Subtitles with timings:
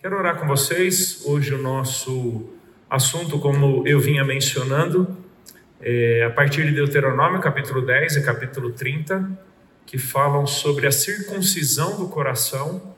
[0.00, 1.20] Quero orar com vocês.
[1.26, 2.48] Hoje o nosso
[2.88, 5.14] assunto, como eu vinha mencionando,
[5.78, 9.30] é a partir de Deuteronômio, capítulo 10 e capítulo 30,
[9.84, 12.94] que falam sobre a circuncisão do coração.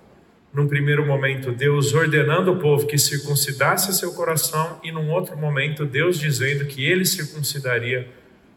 [0.55, 5.85] Num primeiro momento, Deus ordenando o povo que circuncidasse seu coração, e num outro momento,
[5.85, 8.09] Deus dizendo que ele circuncidaria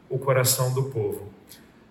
[0.07, 1.33] o coração do povo.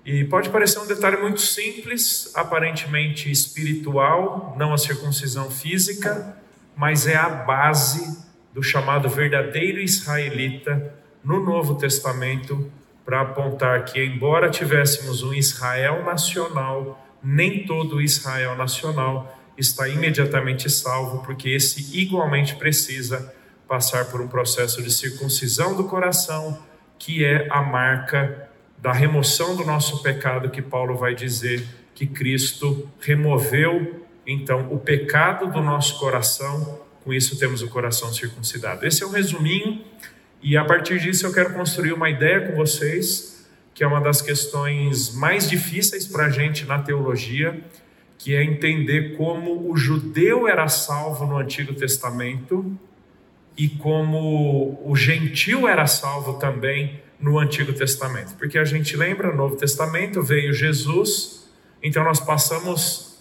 [0.06, 6.43] E pode parecer um detalhe muito simples, aparentemente espiritual, não a circuncisão física,
[6.76, 12.70] mas é a base do chamado verdadeiro israelita no Novo Testamento
[13.04, 21.22] para apontar que, embora tivéssemos um Israel nacional, nem todo Israel nacional está imediatamente salvo,
[21.22, 23.34] porque esse igualmente precisa
[23.68, 26.58] passar por um processo de circuncisão do coração,
[26.98, 28.48] que é a marca
[28.78, 35.50] da remoção do nosso pecado, que Paulo vai dizer que Cristo removeu então o pecado
[35.50, 38.86] do nosso coração, com isso temos o coração circuncidado.
[38.86, 39.84] Esse é um resuminho,
[40.42, 44.22] e a partir disso eu quero construir uma ideia com vocês, que é uma das
[44.22, 47.60] questões mais difíceis para a gente na teologia,
[48.16, 52.78] que é entender como o judeu era salvo no Antigo Testamento
[53.56, 58.34] e como o gentil era salvo também no Antigo Testamento.
[58.36, 61.48] Porque a gente lembra, no Novo Testamento veio Jesus,
[61.82, 63.13] então nós passamos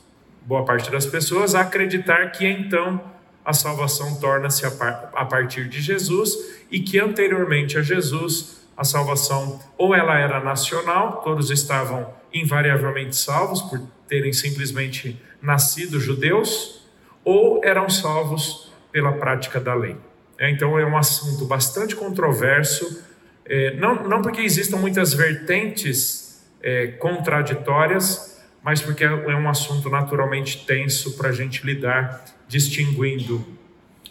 [0.46, 3.02] boa parte das pessoas a acreditar que então
[3.46, 6.36] a salvação torna-se a partir de Jesus
[6.72, 13.62] e que anteriormente a Jesus a salvação ou ela era nacional, todos estavam invariavelmente salvos
[13.62, 16.88] por terem simplesmente nascido judeus,
[17.24, 19.96] ou eram salvos pela prática da lei.
[20.38, 23.04] É, então é um assunto bastante controverso,
[23.46, 28.33] é, não, não porque existam muitas vertentes é, contraditórias,
[28.64, 33.46] mas porque é um assunto naturalmente tenso para a gente lidar, distinguindo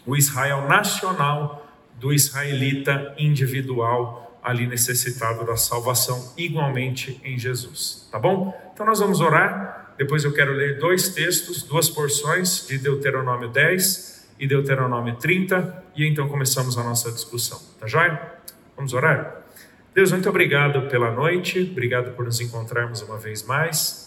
[0.05, 1.67] o Israel nacional
[1.99, 8.07] do israelita individual, ali necessitado da salvação, igualmente em Jesus.
[8.11, 8.53] Tá bom?
[8.73, 9.93] Então nós vamos orar.
[9.97, 16.05] Depois eu quero ler dois textos, duas porções de Deuteronômio 10 e Deuteronômio 30, e
[16.05, 17.59] então começamos a nossa discussão.
[17.79, 18.19] Tá joia?
[18.75, 19.43] Vamos orar?
[19.93, 24.02] Deus, muito obrigado pela noite, obrigado por nos encontrarmos uma vez mais.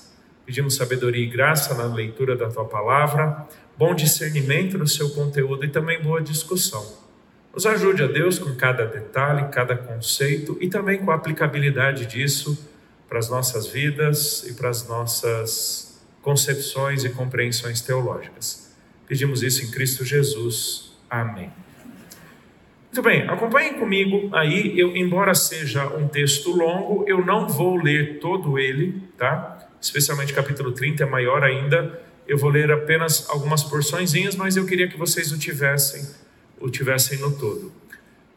[0.47, 5.69] Pedimos sabedoria e graça na leitura da tua palavra, bom discernimento no seu conteúdo e
[5.69, 7.05] também boa discussão.
[7.53, 12.57] Nos ajude a Deus com cada detalhe, cada conceito e também com a aplicabilidade disso
[13.09, 18.73] para as nossas vidas e para as nossas concepções e compreensões teológicas.
[19.09, 20.93] Pedimos isso em Cristo Jesus.
[21.11, 21.51] Amém.
[22.97, 24.79] Muito bem, acompanhem comigo aí.
[24.79, 29.56] Eu, embora seja um texto longo, eu não vou ler todo ele, tá?
[29.81, 32.01] Especialmente capítulo 30, é maior ainda.
[32.27, 36.07] Eu vou ler apenas algumas porçõezinhas, mas eu queria que vocês o tivessem,
[36.61, 37.73] o tivessem no todo.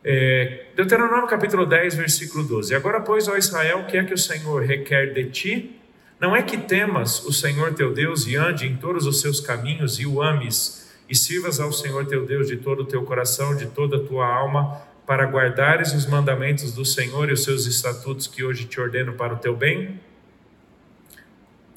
[0.04, 2.74] É, Deuteronômio capítulo 10, versículo 12.
[2.74, 5.80] Agora, pois, ó Israel, o que é que o Senhor requer de ti?
[6.20, 10.00] Não é que temas o Senhor teu Deus e ande em todos os seus caminhos
[10.00, 13.68] e o ames, e sirvas ao Senhor teu Deus de todo o teu coração, de
[13.68, 18.44] toda a tua alma, para guardares os mandamentos do Senhor e os seus estatutos que
[18.44, 20.00] hoje te ordeno para o teu bem?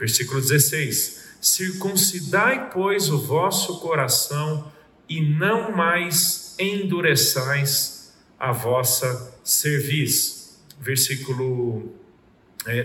[0.03, 4.73] Versículo 16: Circuncidai, pois, o vosso coração
[5.09, 10.61] e não mais endureçais a vossa cerviz.
[10.81, 11.95] Versículo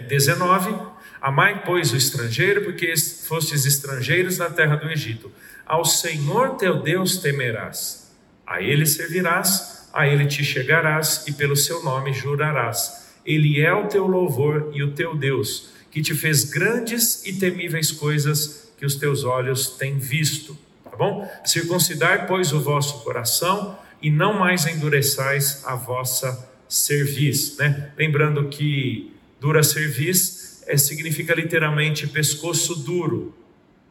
[0.08, 0.80] 19: é,
[1.20, 5.32] Amai, pois, o estrangeiro, porque fostes estrangeiros na terra do Egito.
[5.66, 11.84] Ao Senhor teu Deus temerás, a ele servirás, a ele te chegarás e pelo seu
[11.84, 13.08] nome jurarás.
[13.26, 17.92] Ele é o teu louvor e o teu Deus que te fez grandes e temíveis
[17.92, 20.56] coisas que os teus olhos têm visto.
[20.84, 21.28] Tá bom?
[21.44, 27.58] Circuncidai, pois, o vosso coração e não mais endureçais a vossa cerviz.
[27.58, 27.92] Né?
[27.98, 33.36] Lembrando que dura cerviz é, significa literalmente pescoço duro.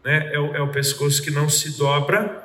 [0.05, 0.31] Né?
[0.33, 2.45] É, o, é o pescoço que não se dobra.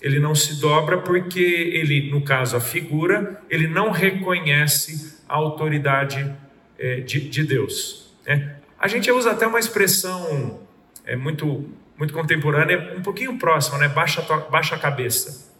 [0.00, 6.32] Ele não se dobra porque ele, no caso a figura, ele não reconhece a autoridade
[6.78, 8.14] é, de, de Deus.
[8.24, 8.59] Né?
[8.80, 10.58] A gente usa até uma expressão
[11.04, 11.68] é, muito,
[11.98, 13.88] muito contemporânea, um pouquinho próxima, né?
[13.88, 15.50] baixa, baixa a cabeça.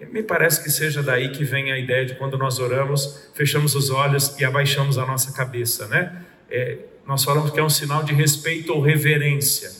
[0.00, 3.74] E me parece que seja daí que vem a ideia de quando nós oramos, fechamos
[3.74, 5.86] os olhos e abaixamos a nossa cabeça.
[5.88, 6.24] Né?
[6.50, 9.70] É, nós falamos que é um sinal de respeito ou reverência.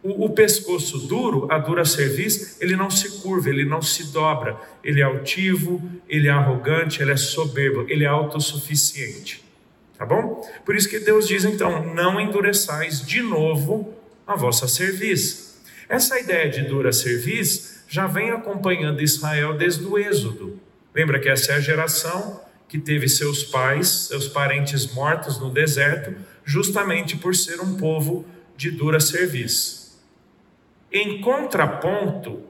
[0.00, 4.56] O, o, pescoço duro, a dura cerviz, ele não se curva, ele não se dobra.
[4.84, 9.42] Ele é altivo, ele é arrogante, ele é soberbo, ele é autossuficiente.
[10.02, 10.44] Tá bom?
[10.64, 13.94] Por isso que Deus diz então: não endureçais de novo
[14.26, 15.62] a vossa cerviz.
[15.88, 20.58] Essa ideia de dura cerviz já vem acompanhando Israel desde o Êxodo.
[20.92, 26.16] Lembra que essa é a geração que teve seus pais, seus parentes mortos no deserto,
[26.44, 28.26] justamente por ser um povo
[28.56, 30.02] de dura serviço.
[30.90, 32.42] Em contraponto,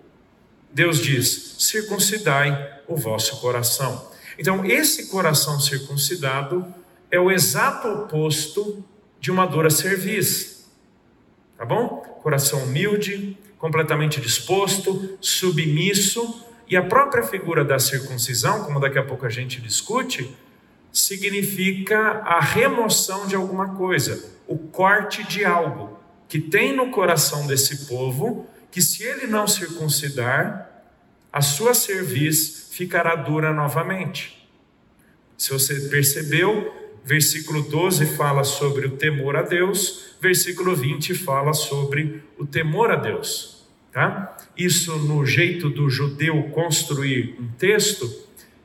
[0.72, 4.10] Deus diz: circuncidai o vosso coração.
[4.38, 6.81] Então, esse coração circuncidado
[7.12, 8.82] é o exato oposto
[9.20, 10.73] de uma dura serviço.
[11.59, 11.99] Tá bom?
[12.23, 19.26] Coração humilde, completamente disposto, submisso, e a própria figura da circuncisão, como daqui a pouco
[19.26, 20.35] a gente discute,
[20.91, 27.87] significa a remoção de alguma coisa, o corte de algo que tem no coração desse
[27.87, 30.82] povo, que se ele não circuncidar,
[31.31, 34.49] a sua cerviz ficará dura novamente.
[35.37, 42.22] Se você percebeu, versículo 12 fala sobre o temor a Deus, versículo 20 fala sobre
[42.38, 43.66] o temor a Deus.
[43.93, 44.37] Tá?
[44.56, 48.10] Isso, no jeito do judeu construir um texto,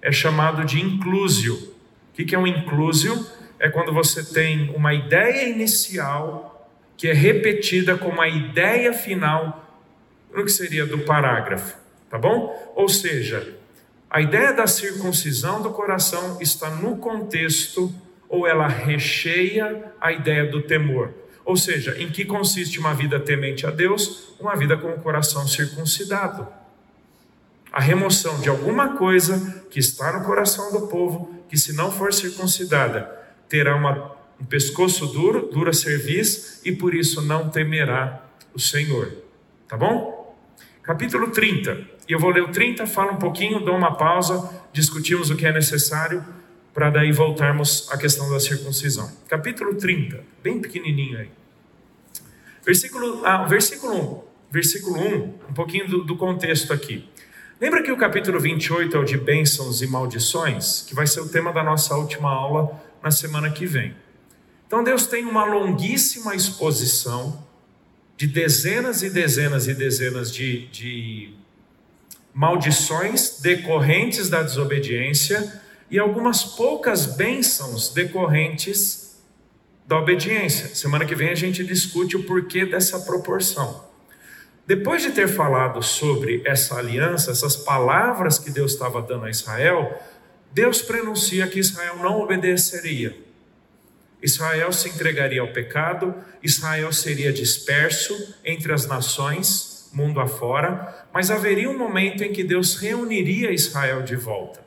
[0.02, 1.56] é chamado de inclusio.
[1.56, 3.26] O que é um inclusio?
[3.60, 9.64] É quando você tem uma ideia inicial que é repetida como a ideia final
[10.34, 11.78] no que seria do parágrafo,
[12.10, 12.74] tá bom?
[12.76, 13.56] Ou seja,
[14.10, 17.94] a ideia da circuncisão do coração está no contexto
[18.30, 21.14] ou ela recheia a ideia do temor.
[21.46, 24.34] Ou seja, em que consiste uma vida temente a Deus?
[24.40, 26.48] Uma vida com o coração circuncidado.
[27.72, 32.14] A remoção de alguma coisa que está no coração do povo, que se não for
[32.14, 33.10] circuncidada,
[33.48, 38.22] terá uma, um pescoço duro, dura cerviz, e por isso não temerá
[38.54, 39.14] o Senhor.
[39.70, 40.36] Tá bom?
[40.84, 41.80] Capítulo 30.
[42.10, 45.46] E eu vou ler o 30, fala um pouquinho, dou uma pausa, discutimos o que
[45.46, 46.26] é necessário
[46.78, 49.12] para daí voltarmos à questão da circuncisão.
[49.28, 51.30] Capítulo 30, bem pequenininho aí.
[52.64, 57.10] Versículo, ah, versículo 1, versículo 1, um pouquinho do, do contexto aqui.
[57.60, 61.28] Lembra que o capítulo 28 é o de bênçãos e maldições, que vai ser o
[61.28, 63.96] tema da nossa última aula na semana que vem.
[64.68, 67.44] Então Deus tem uma longuíssima exposição
[68.16, 71.34] de dezenas e dezenas e dezenas de, de
[72.32, 79.18] maldições decorrentes da desobediência e algumas poucas bênçãos decorrentes
[79.86, 80.76] da obediência.
[80.76, 83.88] Semana que vem a gente discute o porquê dessa proporção.
[84.66, 89.98] Depois de ter falado sobre essa aliança, essas palavras que Deus estava dando a Israel,
[90.52, 93.18] Deus prenuncia que Israel não obedeceria.
[94.22, 96.14] Israel se entregaria ao pecado,
[96.44, 102.76] Israel seria disperso entre as nações, mundo afora, mas haveria um momento em que Deus
[102.76, 104.67] reuniria Israel de volta.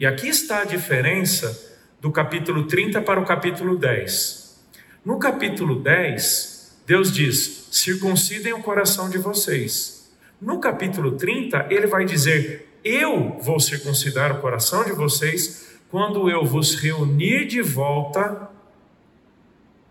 [0.00, 4.58] E aqui está a diferença do capítulo 30 para o capítulo 10.
[5.04, 10.10] No capítulo 10, Deus diz: circuncidem o coração de vocês.
[10.40, 16.46] No capítulo 30, ele vai dizer: Eu vou circuncidar o coração de vocês quando eu
[16.46, 18.48] vos reunir de volta,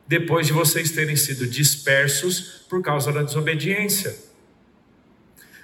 [0.07, 4.17] depois de vocês terem sido dispersos por causa da desobediência.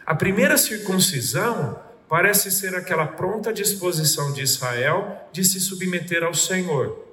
[0.05, 1.83] A primeira circuncisão
[2.15, 7.05] parece ser aquela pronta disposição de Israel de se submeter ao Senhor.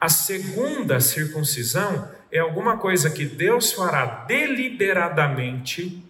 [0.00, 6.00] A segunda circuncisão é alguma coisa que Deus fará deliberadamente,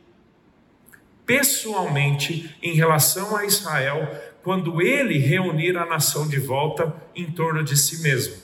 [1.24, 4.06] pessoalmente, em relação a Israel,
[4.42, 8.36] quando ele reunir a nação de volta em torno de si mesmo.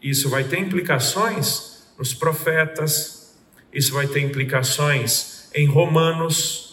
[0.00, 3.36] Isso vai ter implicações nos profetas,
[3.70, 6.63] isso vai ter implicações em Romanos,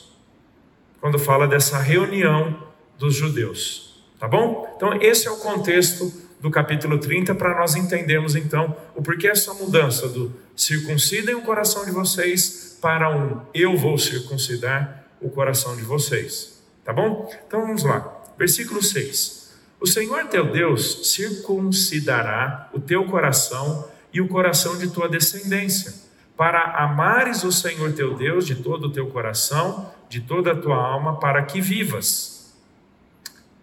[1.02, 2.58] quando fala dessa reunião
[2.98, 4.02] dos judeus.
[4.20, 4.72] Tá bom?
[4.78, 9.54] Então, esse é o contexto do capítulo 30 para nós entendermos então o porquê essa
[9.54, 15.84] mudança do circuncidem o coração de vocês para um eu vou circuncidar o coração de
[15.84, 16.62] vocês.
[16.84, 17.32] Tá bom?
[17.48, 18.24] Então vamos lá.
[18.38, 19.52] Versículo 6.
[19.80, 25.94] O Senhor teu Deus circuncidará o teu coração e o coração de tua descendência,
[26.36, 30.76] para amares o Senhor teu Deus de todo o teu coração de toda a tua
[30.76, 32.54] alma para que vivas.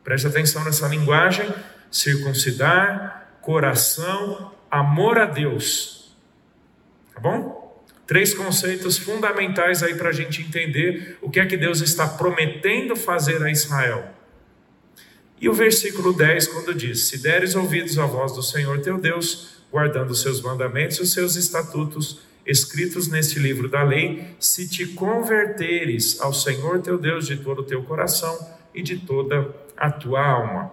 [0.02, 1.46] Preste atenção nessa linguagem:
[1.90, 6.16] circuncidar, coração, amor a Deus.
[7.14, 7.84] Tá bom?
[8.06, 12.96] Três conceitos fundamentais aí para a gente entender o que é que Deus está prometendo
[12.96, 14.08] fazer a Israel.
[15.38, 19.58] E o versículo 10, quando diz: Se deres ouvidos à voz do Senhor teu Deus,
[19.70, 24.86] guardando os seus mandamentos e os seus estatutos, escritos neste livro da lei, se te
[24.86, 28.36] converteres ao Senhor teu Deus de todo o teu coração
[28.74, 30.72] e de toda a tua alma.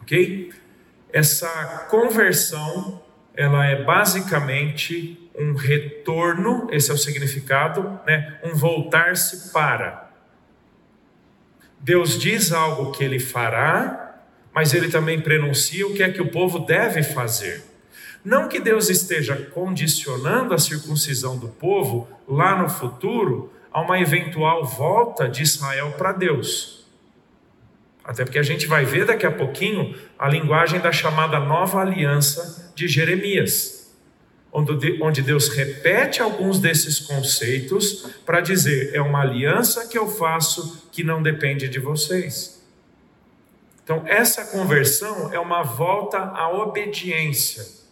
[0.00, 0.52] Ok?
[1.12, 3.02] Essa conversão
[3.34, 8.38] ela é basicamente um retorno, esse é o significado, né?
[8.44, 10.12] um voltar-se para.
[11.80, 14.22] Deus diz algo que ele fará,
[14.54, 17.73] mas ele também prenuncia o que é que o povo deve fazer.
[18.24, 24.64] Não que Deus esteja condicionando a circuncisão do povo lá no futuro a uma eventual
[24.64, 26.86] volta de Israel para Deus.
[28.02, 32.72] Até porque a gente vai ver daqui a pouquinho a linguagem da chamada nova aliança
[32.74, 33.94] de Jeremias,
[34.52, 41.02] onde Deus repete alguns desses conceitos para dizer: é uma aliança que eu faço que
[41.02, 42.62] não depende de vocês.
[43.82, 47.83] Então, essa conversão é uma volta à obediência,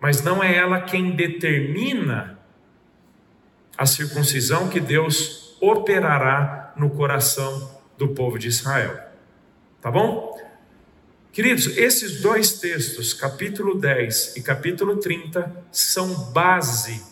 [0.00, 2.38] mas não é ela quem determina
[3.76, 8.98] a circuncisão que Deus operará no coração do povo de Israel.
[9.80, 10.38] Tá bom?
[11.32, 17.04] Queridos, esses dois textos, capítulo 10 e capítulo 30, são base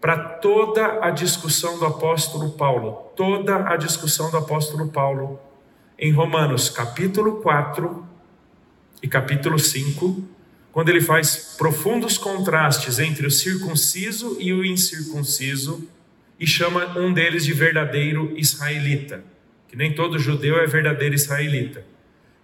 [0.00, 5.40] para toda a discussão do apóstolo Paulo, toda a discussão do apóstolo Paulo
[5.98, 8.06] em Romanos, capítulo 4
[9.02, 10.35] e capítulo 5,
[10.76, 15.88] quando ele faz profundos contrastes entre o circunciso e o incircunciso
[16.38, 19.24] e chama um deles de verdadeiro israelita
[19.76, 21.84] que nem todo judeu é verdadeiro israelita.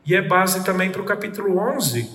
[0.04, 2.10] E é base também para o capítulo 11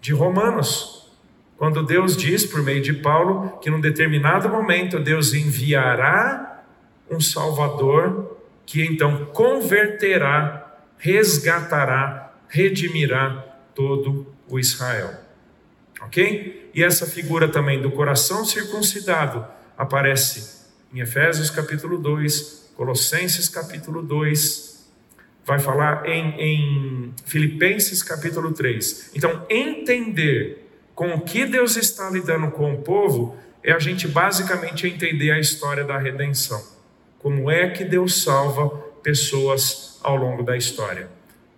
[0.00, 1.10] de Romanos,
[1.56, 6.64] quando Deus diz, por meio de Paulo, que num determinado momento Deus enviará
[7.10, 15.21] um Salvador que então converterá, resgatará, redimirá todo o Israel.
[16.02, 16.70] Ok?
[16.74, 24.86] E essa figura também do coração circuncidado aparece em Efésios capítulo 2, Colossenses capítulo 2,
[25.44, 29.12] vai falar em, em Filipenses capítulo 3.
[29.14, 34.86] Então, entender com o que Deus está lidando com o povo é a gente basicamente
[34.86, 36.62] entender a história da redenção.
[37.18, 38.68] Como é que Deus salva
[39.02, 41.08] pessoas ao longo da história.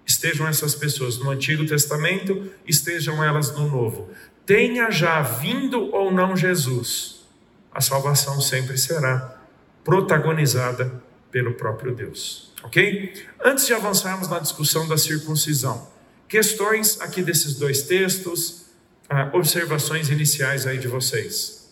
[0.06, 4.10] Estejam essas pessoas no Antigo Testamento, estejam elas no Novo.
[4.46, 7.26] Tenha já vindo ou não Jesus,
[7.72, 9.40] a salvação sempre será
[9.82, 12.52] protagonizada pelo próprio Deus.
[12.62, 13.12] Ok?
[13.44, 15.88] Antes de avançarmos na discussão da circuncisão,
[16.28, 18.66] questões aqui desses dois textos,
[19.08, 21.63] ah, observações iniciais aí de vocês.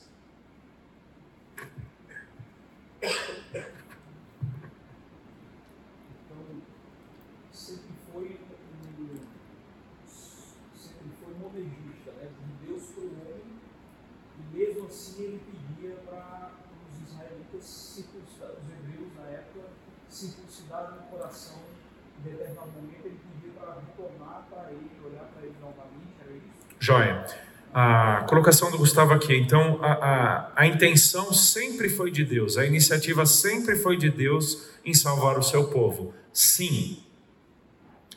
[26.83, 27.25] Joia.
[27.73, 29.37] A colocação do Gustavo aqui.
[29.37, 34.69] Então, a, a, a intenção sempre foi de Deus, a iniciativa sempre foi de Deus
[34.85, 36.13] em salvar o seu povo.
[36.33, 36.99] Sim.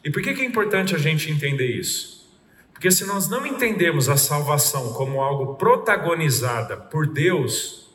[0.03, 2.27] E por que, que é importante a gente entender isso?
[2.73, 7.93] Porque se nós não entendemos a salvação como algo protagonizada por Deus,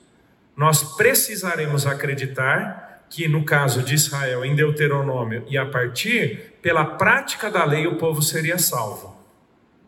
[0.56, 7.50] nós precisaremos acreditar que, no caso de Israel, em Deuteronômio e a partir, pela prática
[7.50, 9.19] da lei, o povo seria salvo.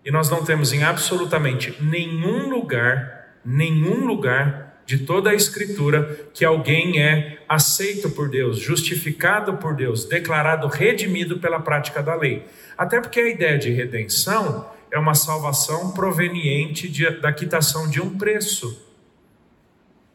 [0.04, 6.44] E nós não temos em absolutamente nenhum lugar, nenhum lugar de toda a Escritura que
[6.44, 12.44] alguém é aceito por Deus, justificado por Deus, declarado redimido pela prática da lei.
[12.76, 18.18] Até porque a ideia de redenção é uma salvação proveniente de, da quitação de um
[18.18, 18.90] preço.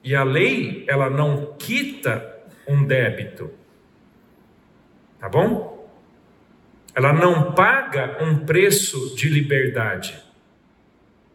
[0.04, 2.36] E a lei, ela não quita
[2.68, 3.50] um débito.
[5.20, 5.77] Tá bom?
[6.98, 10.20] Ela não paga um preço de liberdade.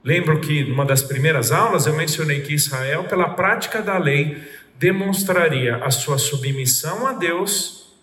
[0.03, 4.43] Lembro que numa das primeiras aulas eu mencionei que Israel, pela prática da lei,
[4.77, 7.95] demonstraria a sua submissão a Deus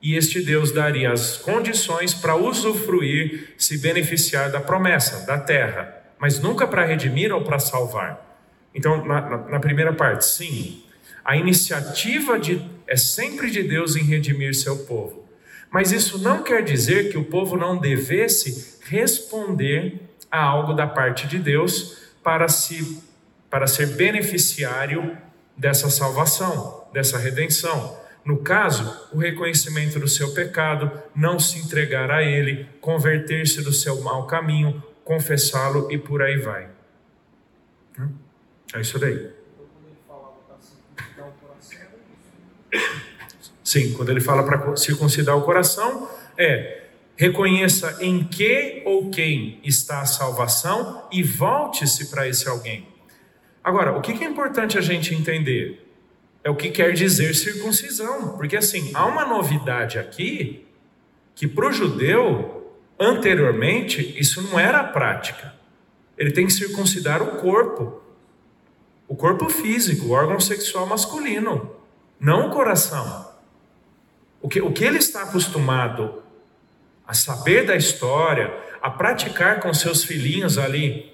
[0.00, 6.38] e este Deus daria as condições para usufruir, se beneficiar da promessa, da terra, mas
[6.38, 8.38] nunca para redimir ou para salvar.
[8.72, 10.84] Então, na, na, na primeira parte, sim,
[11.24, 15.27] a iniciativa de, é sempre de Deus em redimir seu povo.
[15.70, 21.26] Mas isso não quer dizer que o povo não devesse responder a algo da parte
[21.26, 23.02] de Deus para se
[23.50, 25.16] para ser beneficiário
[25.56, 27.98] dessa salvação, dessa redenção.
[28.24, 34.02] No caso, o reconhecimento do seu pecado, não se entregar a ele, converter-se do seu
[34.02, 36.68] mau caminho, confessá-lo e por aí vai.
[38.74, 39.37] É isso daí.
[43.68, 46.08] Sim, quando ele fala para circuncidar o coração,
[46.38, 46.84] é
[47.16, 52.88] reconheça em que ou quem está a salvação e volte-se para esse alguém.
[53.62, 55.86] Agora, o que é importante a gente entender?
[56.42, 60.66] É o que quer dizer circuncisão, porque assim, há uma novidade aqui
[61.34, 65.52] que para o judeu, anteriormente, isso não era prática.
[66.16, 68.00] Ele tem que circuncidar o corpo,
[69.06, 71.70] o corpo físico, o órgão sexual masculino,
[72.18, 73.27] não o coração.
[74.40, 76.22] O que, o que ele está acostumado
[77.06, 78.52] a saber da história,
[78.82, 81.12] a praticar com seus filhinhos ali,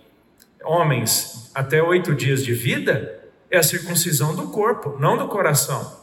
[0.65, 6.03] homens, até oito dias de vida, é a circuncisão do corpo, não do coração.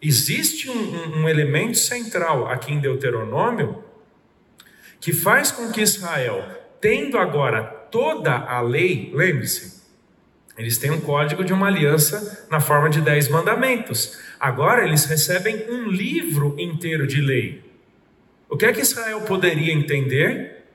[0.00, 3.82] Existe um, um elemento central aqui em Deuteronômio
[5.00, 6.44] que faz com que Israel,
[6.80, 9.82] tendo agora toda a lei, lembre-se,
[10.58, 14.18] eles têm um código de uma aliança na forma de dez mandamentos.
[14.46, 17.68] Agora eles recebem um livro inteiro de lei.
[18.48, 20.68] O que é que Israel poderia entender?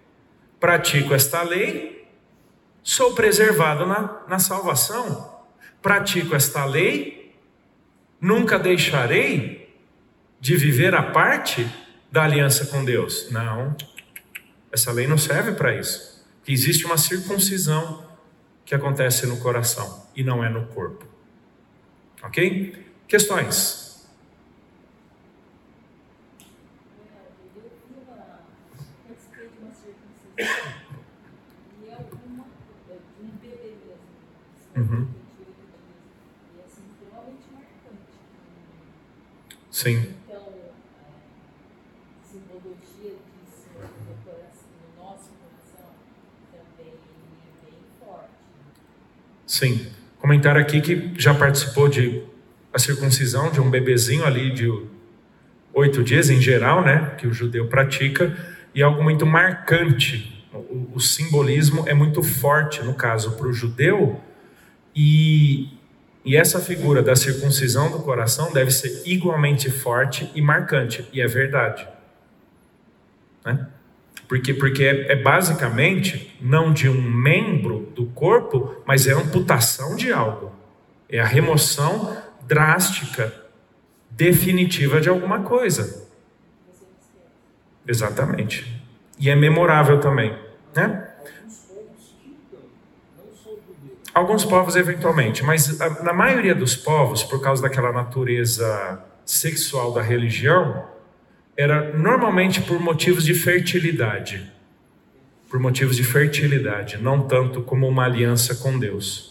[0.59, 2.05] Pratico esta lei,
[2.83, 5.41] sou preservado na, na salvação.
[5.81, 7.33] Pratico esta lei,
[8.19, 9.73] nunca deixarei
[10.37, 11.65] de viver a parte
[12.11, 13.31] da aliança com Deus.
[13.31, 13.73] Não,
[14.69, 16.27] essa lei não serve para isso.
[16.45, 18.05] Existe uma circuncisão
[18.65, 21.05] que acontece no coração e não é no corpo.
[22.21, 22.90] Ok?
[23.11, 24.07] Questões?
[34.77, 35.09] Uhum.
[39.69, 40.15] Sim.
[49.45, 49.91] Sim.
[50.17, 52.30] Comentário aqui que já participou de
[52.73, 54.71] a circuncisão de um bebezinho ali de
[55.73, 58.35] oito dias em geral, né, que o judeu pratica,
[58.73, 60.45] e algo muito marcante.
[60.53, 64.19] O, o simbolismo é muito forte no caso para o judeu
[64.95, 65.69] e,
[66.25, 71.27] e essa figura da circuncisão do coração deve ser igualmente forte e marcante, e é
[71.27, 71.87] verdade.
[73.45, 73.67] Né?
[74.27, 80.11] Porque, porque é, é, basicamente não de um membro do corpo, mas é amputação de
[80.11, 80.53] algo.
[81.09, 82.15] É a remoção
[82.47, 83.33] drástica,
[84.09, 86.07] definitiva de alguma coisa.
[87.87, 88.81] Exatamente.
[89.19, 90.37] E é memorável também.
[90.75, 91.07] Né?
[94.13, 100.85] Alguns povos, eventualmente, mas na maioria dos povos, por causa daquela natureza sexual da religião,
[101.55, 104.51] era normalmente por motivos de fertilidade.
[105.49, 109.30] Por motivos de fertilidade, não tanto como uma aliança com Deus.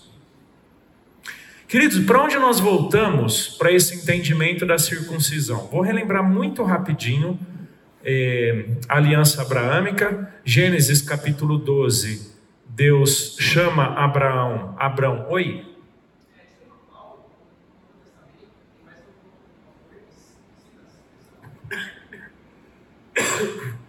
[1.70, 5.68] Queridos, para onde nós voltamos para esse entendimento da circuncisão?
[5.68, 7.38] Vou relembrar muito rapidinho
[8.02, 12.34] é, a aliança abraâmica, Gênesis capítulo 12,
[12.66, 15.64] Deus chama Abraão, Abraão, oi.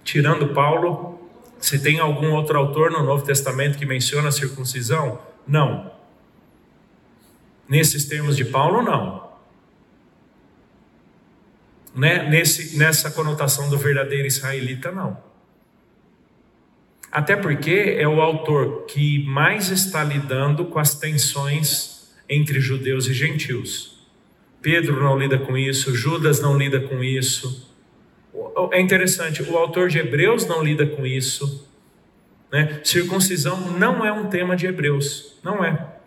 [0.03, 1.19] Tirando Paulo,
[1.57, 5.19] se tem algum outro autor no Novo Testamento que menciona a circuncisão?
[5.47, 5.99] Não.
[7.71, 9.31] Nesses termos de Paulo, não.
[11.95, 12.27] Né?
[12.29, 15.17] Nesse, nessa conotação do verdadeiro israelita, não.
[17.09, 23.13] Até porque é o autor que mais está lidando com as tensões entre judeus e
[23.13, 24.05] gentios.
[24.61, 27.73] Pedro não lida com isso, Judas não lida com isso.
[28.73, 31.65] É interessante, o autor de Hebreus não lida com isso.
[32.51, 32.81] Né?
[32.83, 36.00] Circuncisão não é um tema de Hebreus, não é.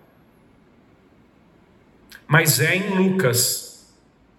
[2.27, 3.95] Mas é em Lucas,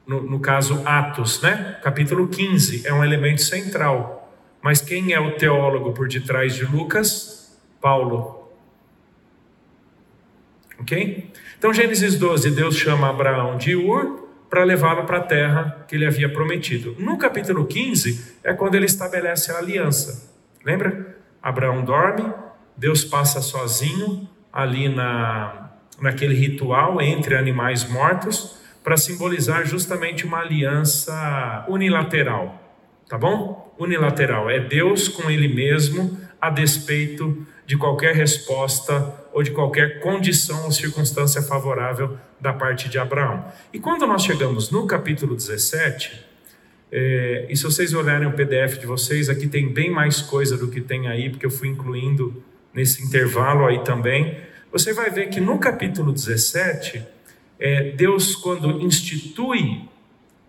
[0.05, 1.79] no, no caso Atos, né?
[1.83, 4.33] capítulo 15, é um elemento central.
[4.61, 7.55] Mas quem é o teólogo por detrás de Lucas?
[7.79, 8.51] Paulo.
[10.79, 11.31] Ok?
[11.57, 16.05] Então, Gênesis 12, Deus chama Abraão de Ur para levá-lo para a terra que ele
[16.05, 16.95] havia prometido.
[16.99, 20.33] No capítulo 15 é quando ele estabelece a aliança.
[20.63, 21.15] Lembra?
[21.41, 22.33] Abraão dorme,
[22.75, 25.64] Deus passa sozinho ali na,
[26.01, 32.61] naquele ritual entre animais mortos para simbolizar justamente uma aliança unilateral.
[33.07, 33.65] Tá bom?
[33.77, 40.65] unilateral, é Deus com Ele mesmo, a despeito de qualquer resposta ou de qualquer condição
[40.65, 43.45] ou circunstância favorável da parte de Abraão.
[43.73, 46.23] E quando nós chegamos no capítulo 17,
[46.91, 50.69] é, e se vocês olharem o PDF de vocês, aqui tem bem mais coisa do
[50.69, 54.37] que tem aí, porque eu fui incluindo nesse intervalo aí também.
[54.75, 57.01] Você vai ver que no capítulo 17,
[57.57, 59.87] é, Deus, quando institui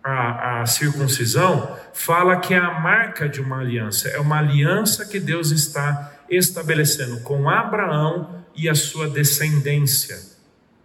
[0.02, 5.20] a, a circuncisão, fala que é a marca de uma aliança, é uma aliança que
[5.20, 10.18] Deus está estabelecendo com Abraão e a sua descendência.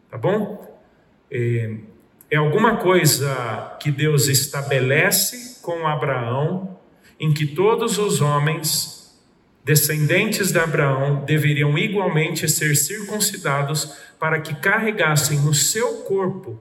[0.08, 0.80] Tá bom?
[1.32, 1.78] É,
[2.30, 6.78] é alguma coisa que Deus estabelece com Abraão,
[7.20, 9.01] em que todos os homens
[9.64, 16.60] descendentes de Abraão deveriam igualmente ser circuncidados para que carregassem no seu corpo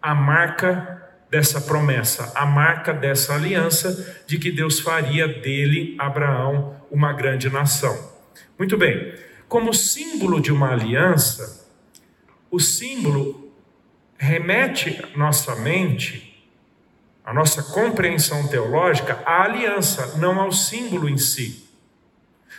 [0.00, 7.12] a marca dessa promessa, a marca dessa aliança de que Deus faria dele, Abraão, uma
[7.12, 8.14] grande nação.
[8.58, 9.14] Muito bem,
[9.48, 11.68] como símbolo de uma aliança,
[12.50, 13.52] o símbolo
[14.16, 16.48] remete nossa mente,
[17.24, 21.65] a nossa compreensão teológica, à aliança, não ao símbolo em si.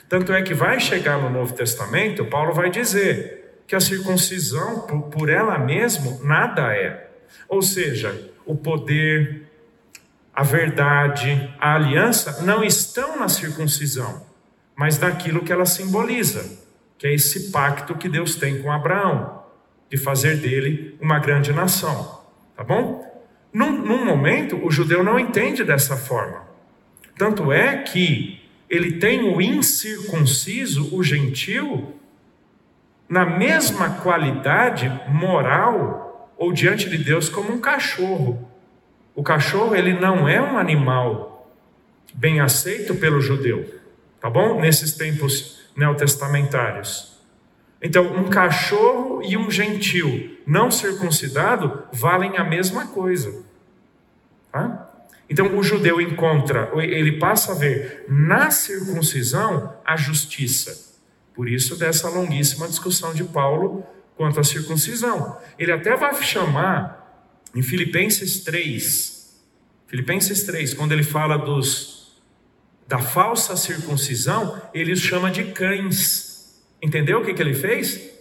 [0.10, 5.30] Tanto é que vai chegar no Novo Testamento, Paulo vai dizer que a circuncisão, por
[5.30, 7.10] ela mesma, nada é.
[7.50, 9.43] Ou seja, o poder,
[10.34, 14.26] a verdade, a aliança não estão na circuncisão,
[14.74, 16.50] mas naquilo que ela simboliza,
[16.98, 19.43] que é esse pacto que Deus tem com Abraão,
[19.89, 22.22] de fazer dele uma grande nação.
[22.56, 23.06] Tá bom?
[23.52, 26.48] Num, num momento, o judeu não entende dessa forma.
[27.17, 28.37] Tanto é que
[28.69, 31.95] ele tem o incircunciso, o gentil,
[33.08, 38.49] na mesma qualidade moral ou diante de Deus como um cachorro.
[39.15, 41.49] O cachorro ele não é um animal
[42.13, 43.80] bem aceito pelo judeu,
[44.19, 44.60] tá bom?
[44.60, 47.17] Nesses tempos neotestamentários.
[47.82, 53.43] Então, um cachorro e um gentil não circuncidado valem a mesma coisa.
[54.51, 54.87] Tá?
[55.30, 60.96] Então, o judeu encontra, ele passa a ver na circuncisão a justiça.
[61.34, 63.86] Por isso, dessa longuíssima discussão de Paulo
[64.16, 65.38] quanto à circuncisão.
[65.60, 69.18] Ele até vai chamar em Filipenses 3,
[69.88, 71.98] Filipenses 3, quando ele fala dos
[72.88, 76.62] da falsa circuncisão, ele os chama de cães.
[76.82, 78.16] Entendeu o que, que ele fez?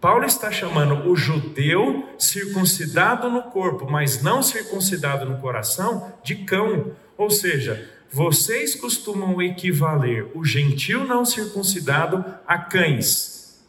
[0.00, 6.92] Paulo está chamando o judeu circuncidado no corpo, mas não circuncidado no coração, de cão.
[7.16, 13.60] Ou seja, vocês costumam equivaler o gentil não circuncidado a cães.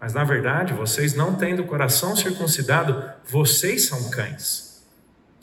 [0.00, 4.82] Mas na verdade, vocês não têm do coração circuncidado, vocês são cães.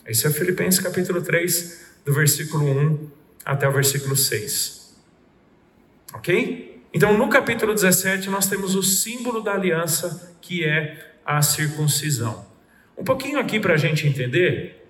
[0.05, 3.09] Esse é Filipenses capítulo 3, do versículo 1
[3.45, 4.95] até o versículo 6.
[6.15, 6.68] Ok?
[6.93, 12.45] Então, no capítulo 17, nós temos o símbolo da aliança, que é a circuncisão.
[12.97, 14.87] Um pouquinho aqui para a gente entender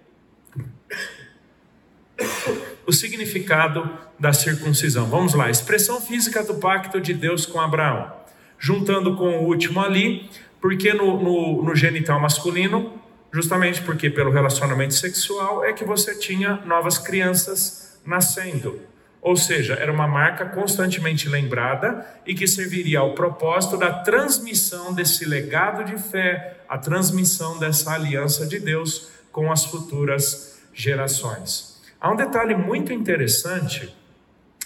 [2.88, 5.08] o significado da circuncisão.
[5.08, 8.20] Vamos lá, expressão física do pacto de Deus com Abraão
[8.60, 14.94] juntando com o último ali, porque no, no, no genital masculino, justamente porque pelo relacionamento
[14.94, 18.82] sexual é que você tinha novas crianças nascendo.
[19.22, 25.26] Ou seja, era uma marca constantemente lembrada e que serviria ao propósito da transmissão desse
[25.26, 31.82] legado de fé, a transmissão dessa aliança de Deus com as futuras gerações.
[32.00, 33.94] Há um detalhe muito interessante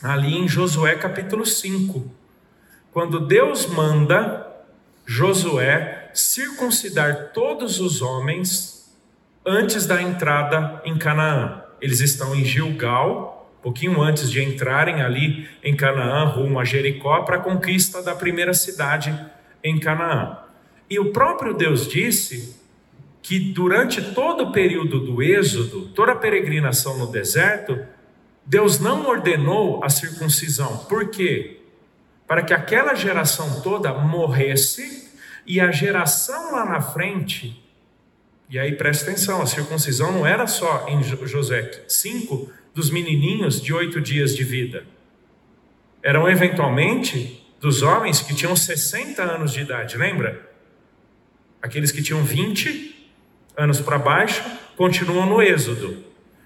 [0.02, 2.24] ali em Josué capítulo 5
[2.94, 4.48] quando Deus manda
[5.06, 8.94] Josué circuncidar todos os homens
[9.44, 11.64] antes da entrada em Canaã.
[11.82, 13.33] Eles estão em Gilgal,
[13.64, 18.54] pouquinho antes de entrarem ali em Canaã, rumo a Jericó, para a conquista da primeira
[18.54, 19.18] cidade
[19.64, 20.38] em Canaã.
[20.90, 22.62] E o próprio Deus disse
[23.22, 27.80] que durante todo o período do Êxodo, toda a peregrinação no deserto,
[28.46, 30.78] Deus não ordenou a circuncisão.
[30.90, 31.62] Por quê?
[32.28, 35.12] para que aquela geração toda morresse
[35.46, 37.64] e a geração lá na frente,
[38.50, 43.74] e aí presta atenção, a circuncisão não era só em José, cinco dos menininhos de
[43.74, 44.86] oito dias de vida,
[46.02, 50.52] eram eventualmente dos homens que tinham 60 anos de idade, lembra?
[51.62, 53.12] Aqueles que tinham 20
[53.56, 54.44] anos para baixo
[54.76, 56.04] continuam no Êxodo.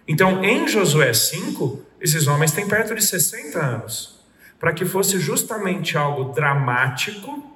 [0.07, 4.17] Então, em Josué 5, esses homens têm perto de 60 anos
[4.59, 7.55] para que fosse justamente algo dramático,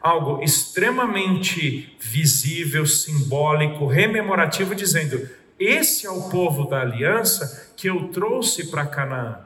[0.00, 8.70] algo extremamente visível, simbólico, rememorativo, dizendo: esse é o povo da aliança que eu trouxe
[8.70, 9.40] para Canaã.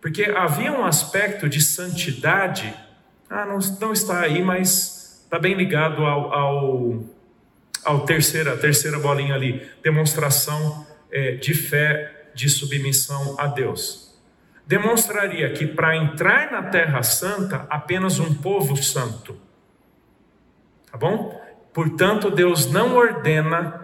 [0.00, 2.74] Porque havia um aspecto de santidade,
[3.30, 7.04] ah, não, não está aí, mas está bem ligado ao, ao,
[7.84, 14.02] ao terceira, terceira bolinha ali, demonstração é, de fé, de submissão a Deus
[14.66, 19.36] demonstraria que para entrar na Terra Santa, apenas um povo santo.
[20.90, 21.40] Tá bom?
[21.72, 23.81] Portanto, Deus não ordena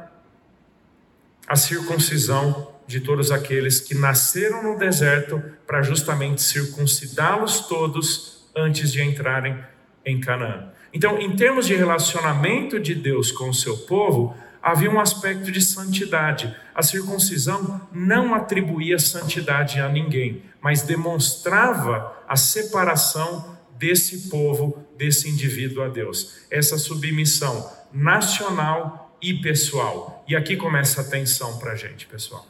[1.48, 9.02] a circuncisão de todos aqueles que nasceram no deserto para justamente circuncidá-los todos antes de
[9.02, 9.58] entrarem
[10.04, 10.70] em Canaã.
[10.92, 15.60] Então, em termos de relacionamento de Deus com o seu povo, havia um aspecto de
[15.60, 16.54] santidade.
[16.74, 25.82] A circuncisão não atribuía santidade a ninguém, mas demonstrava a separação desse povo, desse indivíduo
[25.82, 26.40] a Deus.
[26.50, 30.24] Essa submissão nacional e pessoal.
[30.28, 32.46] E aqui começa a tensão para a gente, pessoal.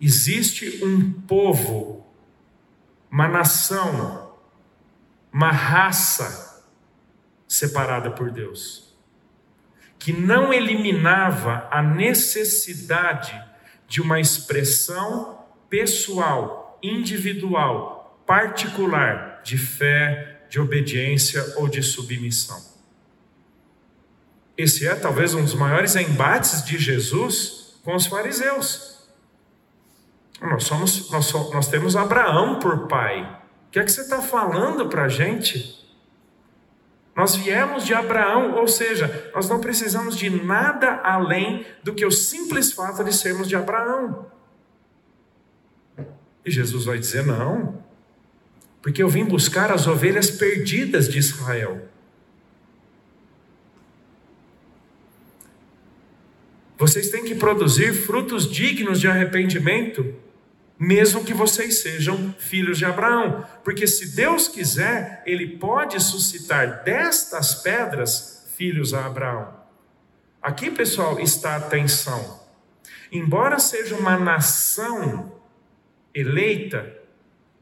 [0.00, 2.06] Existe um povo,
[3.10, 4.34] uma nação,
[5.32, 6.64] uma raça
[7.46, 8.94] separada por Deus,
[9.98, 13.40] que não eliminava a necessidade
[13.86, 22.73] de uma expressão pessoal, individual, particular de fé, de obediência ou de submissão.
[24.56, 29.08] Esse é talvez um dos maiores embates de Jesus com os fariseus.
[30.40, 33.40] Nós, somos, nós, nós temos Abraão por pai.
[33.68, 35.82] O que é que você está falando para a gente?
[37.16, 42.10] Nós viemos de Abraão, ou seja, nós não precisamos de nada além do que o
[42.10, 44.26] simples fato de sermos de Abraão.
[46.44, 47.82] E Jesus vai dizer: não,
[48.82, 51.88] porque eu vim buscar as ovelhas perdidas de Israel.
[56.84, 60.14] Vocês têm que produzir frutos dignos de arrependimento
[60.78, 67.54] mesmo que vocês sejam filhos de Abraão, porque se Deus quiser, Ele pode suscitar destas
[67.54, 69.54] pedras filhos a Abraão.
[70.42, 72.38] Aqui, pessoal, está a atenção.
[73.10, 75.40] Embora seja uma nação
[76.12, 76.94] eleita,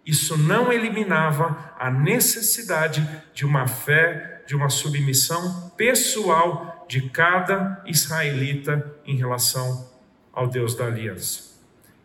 [0.05, 8.95] isso não eliminava a necessidade de uma fé, de uma submissão pessoal de cada israelita
[9.07, 9.89] em relação
[10.33, 11.53] ao Deus da aliança.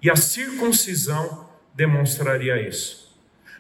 [0.01, 3.07] E a circuncisão demonstraria isso.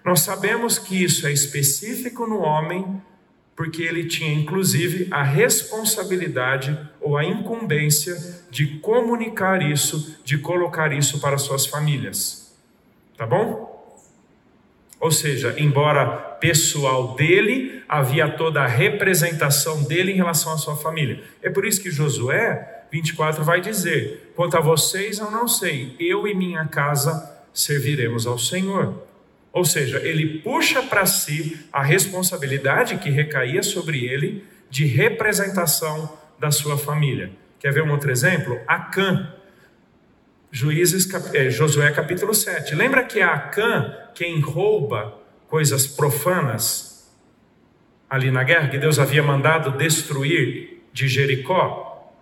[0.05, 3.01] Nós sabemos que isso é específico no homem,
[3.55, 8.15] porque ele tinha inclusive a responsabilidade ou a incumbência
[8.51, 12.55] de comunicar isso, de colocar isso para suas famílias.
[13.17, 13.76] Tá bom?
[14.99, 16.05] Ou seja, embora
[16.39, 21.21] pessoal dele, havia toda a representação dele em relação à sua família.
[21.41, 26.27] É por isso que Josué 24 vai dizer: Quanto a vocês, eu não sei, eu
[26.27, 29.03] e minha casa serviremos ao Senhor.
[29.51, 36.51] Ou seja, ele puxa para si a responsabilidade que recaía sobre ele de representação da
[36.51, 37.31] sua família.
[37.59, 38.59] Quer ver um outro exemplo?
[38.67, 39.33] Acã,
[40.51, 42.73] Juízes, é, Josué capítulo 7.
[42.73, 47.13] Lembra que é Acã quem rouba coisas profanas
[48.09, 52.13] ali na guerra, que Deus havia mandado destruir de Jericó?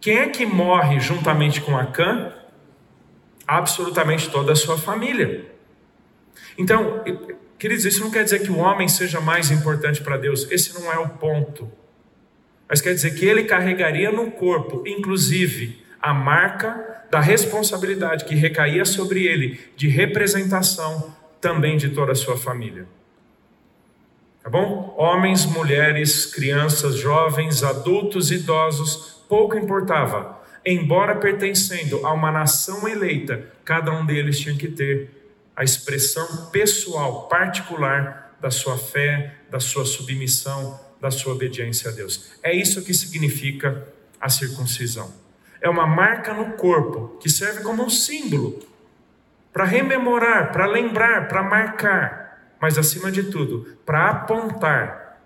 [0.00, 2.32] Quem é que morre juntamente com Acã?
[3.46, 5.44] Absolutamente toda a sua família.
[6.56, 7.04] Então,
[7.58, 10.90] queridos, isso não quer dizer que o homem seja mais importante para Deus, esse não
[10.90, 11.70] é o ponto.
[12.68, 18.84] Mas quer dizer que ele carregaria no corpo, inclusive, a marca da responsabilidade que recaía
[18.84, 22.86] sobre ele de representação também de toda a sua família.
[24.42, 24.94] Tá bom?
[24.98, 30.42] Homens, mulheres, crianças, jovens, adultos, idosos, pouco importava.
[30.62, 35.08] Embora pertencendo a uma nação eleita, cada um deles tinha que ter
[35.56, 42.32] a expressão pessoal, particular da sua fé, da sua submissão, da sua obediência a Deus.
[42.42, 43.88] É isso que significa
[44.20, 45.24] a circuncisão.
[45.60, 48.58] É uma marca no corpo que serve como um símbolo
[49.52, 55.18] para rememorar, para lembrar, para marcar, mas acima de tudo, para apontar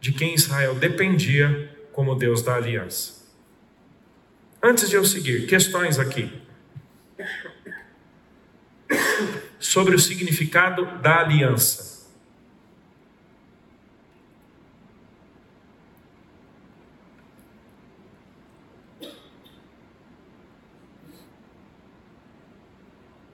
[0.00, 3.24] de quem Israel dependia como Deus da aliança.
[4.62, 6.42] Antes de eu seguir, questões aqui.
[9.58, 11.95] Sobre o significado da aliança.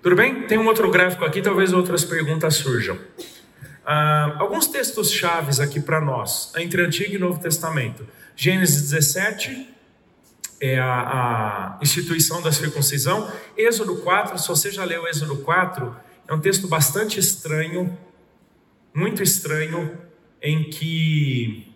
[0.02, 0.48] Tudo bem?
[0.48, 2.98] Tem um outro gráfico aqui, talvez outras perguntas surjam.
[3.86, 8.04] Ah, alguns textos chaves aqui para nós, entre Antigo e Novo Testamento.
[8.34, 9.68] Gênesis 17,
[10.60, 13.30] é a, a, instituição da circuncisão.
[13.56, 15.94] Êxodo 4, se você já leu Êxodo 4,
[16.26, 17.96] é um texto bastante estranho,
[18.92, 19.96] muito estranho,
[20.42, 21.72] em que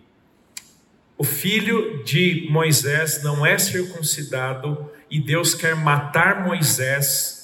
[1.17, 7.37] o filho de Moisés não é circuncidado e Deus quer matar Moisés.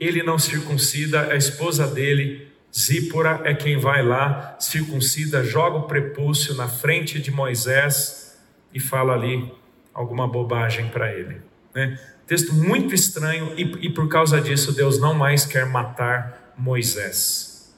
[0.00, 6.54] Ele não circuncida, a esposa dele, Zípora, é quem vai lá, circuncida, joga o prepúcio
[6.54, 8.40] na frente de Moisés
[8.72, 9.52] e fala ali:
[9.92, 11.42] alguma bobagem para ele.
[11.74, 12.00] Né?
[12.26, 17.74] Texto muito estranho, e, e, por causa disso, Deus não mais quer matar Moisés.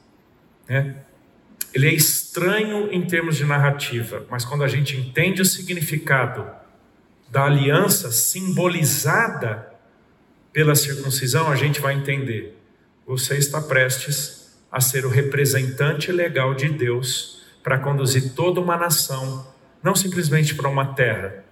[0.68, 0.94] Né?
[1.74, 6.46] Ele é estranho em termos de narrativa, mas quando a gente entende o significado
[7.30, 9.71] da aliança simbolizada
[10.52, 12.58] pela circuncisão, a gente vai entender.
[13.06, 19.46] Você está prestes a ser o representante legal de Deus para conduzir toda uma nação,
[19.82, 21.44] não simplesmente para uma terra,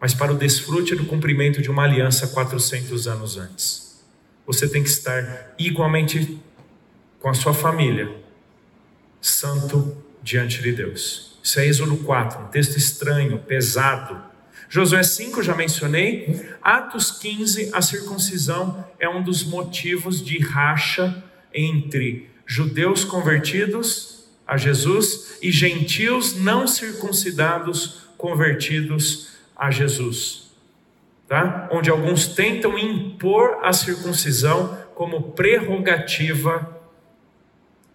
[0.00, 4.04] mas para o desfrute do cumprimento de uma aliança 400 anos antes.
[4.46, 6.38] Você tem que estar igualmente
[7.18, 8.10] com a sua família,
[9.20, 11.38] santo diante de Deus.
[11.42, 14.27] Isso é Êxodo 4, um texto estranho, pesado.
[14.68, 16.46] Josué 5, já mencionei.
[16.62, 25.38] Atos 15, a circuncisão é um dos motivos de racha entre judeus convertidos a Jesus
[25.42, 30.50] e gentios não circuncidados convertidos a Jesus.
[31.26, 31.68] Tá?
[31.70, 36.76] Onde alguns tentam impor a circuncisão como prerrogativa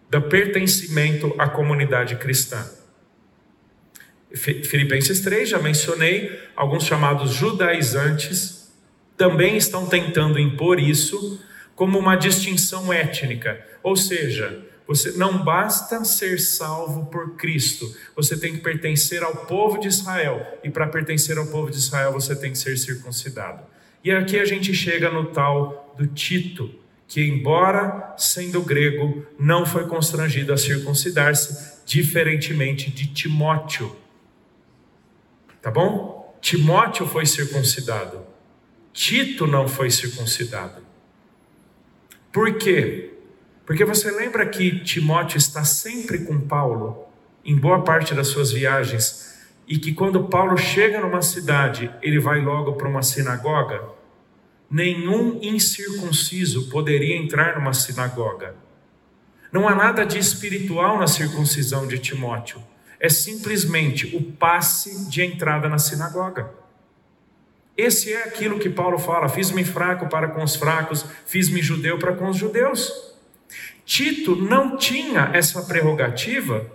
[0.08, 2.64] do pertencimento à comunidade cristã.
[4.34, 8.72] Filipenses 3, já mencionei, alguns chamados judaizantes
[9.16, 11.40] também estão tentando impor isso
[11.74, 18.52] como uma distinção étnica, ou seja, você não basta ser salvo por Cristo, você tem
[18.52, 22.52] que pertencer ao povo de Israel, e para pertencer ao povo de Israel você tem
[22.52, 23.62] que ser circuncidado.
[24.02, 26.70] E aqui a gente chega no tal do Tito,
[27.08, 33.94] que, embora sendo grego, não foi constrangido a circuncidar-se, diferentemente de Timóteo.
[35.64, 36.36] Tá bom?
[36.42, 38.20] Timóteo foi circuncidado,
[38.92, 40.82] Tito não foi circuncidado.
[42.30, 43.14] Por quê?
[43.64, 47.06] Porque você lembra que Timóteo está sempre com Paulo,
[47.42, 52.42] em boa parte das suas viagens, e que quando Paulo chega numa cidade, ele vai
[52.42, 53.94] logo para uma sinagoga?
[54.70, 58.56] nenhum incircunciso poderia entrar numa sinagoga.
[59.52, 62.60] Não há nada de espiritual na circuncisão de Timóteo,
[63.04, 66.50] é simplesmente o passe de entrada na sinagoga.
[67.76, 72.14] Esse é aquilo que Paulo fala: fiz-me fraco para com os fracos, fiz-me judeu para
[72.14, 73.14] com os judeus.
[73.84, 76.66] Tito não tinha essa prerrogativa,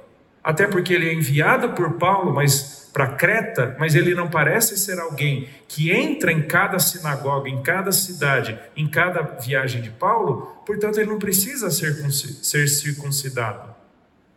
[0.44, 5.00] até porque ele é enviado por Paulo, mas para Creta, mas ele não parece ser
[5.00, 11.00] alguém que entra em cada sinagoga, em cada cidade, em cada viagem de Paulo, portanto
[11.00, 13.69] ele não precisa ser, ser circuncidado.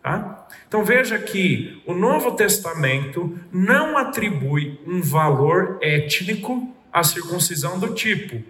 [0.02, 0.48] Tá?
[0.66, 8.42] Então veja que o Novo Testamento não atribui um valor étnico à circuncisão do tipo.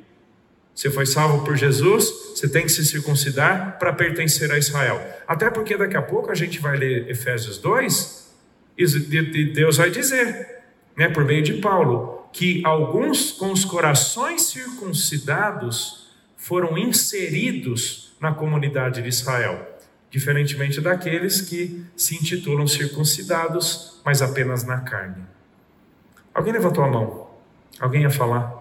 [0.74, 4.98] Você foi salvo por Jesus, você tem que se circuncidar para pertencer a Israel.
[5.28, 8.32] Até porque daqui a pouco a gente vai ler Efésios 2
[8.78, 10.62] e Deus vai dizer,
[10.96, 19.02] né, por meio de Paulo, que alguns com os corações circuncidados foram inseridos na comunidade
[19.02, 19.71] de Israel,
[20.12, 25.24] diferentemente daqueles que se intitulam circuncidados, mas apenas na carne.
[26.34, 27.30] Alguém levantou a mão?
[27.80, 28.60] Alguém ia falar?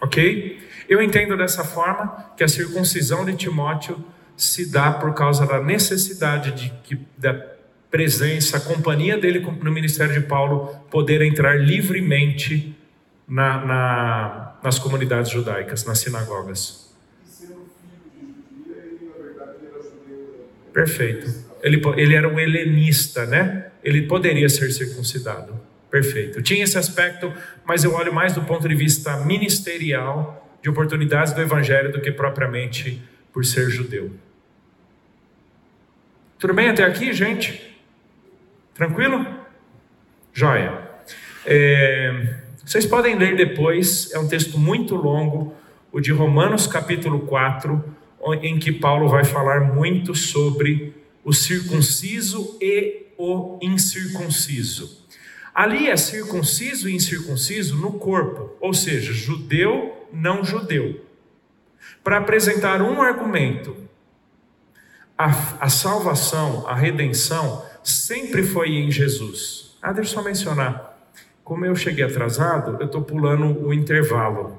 [0.00, 0.68] Ok?
[0.88, 4.02] Eu entendo dessa forma que a circuncisão de Timóteo
[4.42, 7.34] se dá por causa da necessidade de que da
[7.90, 12.74] presença, a companhia dele no ministério de Paulo poder entrar livremente
[13.28, 16.90] na, na, nas comunidades judaicas, nas sinagogas.
[20.72, 21.26] Perfeito.
[21.62, 23.66] Ele, ele era um helenista, né?
[23.82, 25.60] Ele poderia ser circuncidado.
[25.90, 26.40] Perfeito.
[26.40, 27.32] Tinha esse aspecto,
[27.64, 32.12] mas eu olho mais do ponto de vista ministerial, de oportunidades do Evangelho, do que
[32.12, 34.12] propriamente por ser judeu.
[36.40, 37.76] Tudo bem até aqui, gente?
[38.72, 39.26] Tranquilo?
[40.32, 40.88] Joia.
[41.44, 45.54] É, vocês podem ler depois, é um texto muito longo,
[45.92, 47.84] o de Romanos capítulo 4,
[48.40, 55.06] em que Paulo vai falar muito sobre o circunciso e o incircunciso.
[55.54, 61.04] Ali é circunciso e incircunciso no corpo, ou seja, judeu, não judeu.
[62.02, 63.89] Para apresentar um argumento,
[65.20, 69.76] a, a salvação, a redenção, sempre foi em Jesus.
[69.82, 70.98] Ah, deixa eu só mencionar.
[71.44, 74.58] Como eu cheguei atrasado, eu estou pulando o intervalo,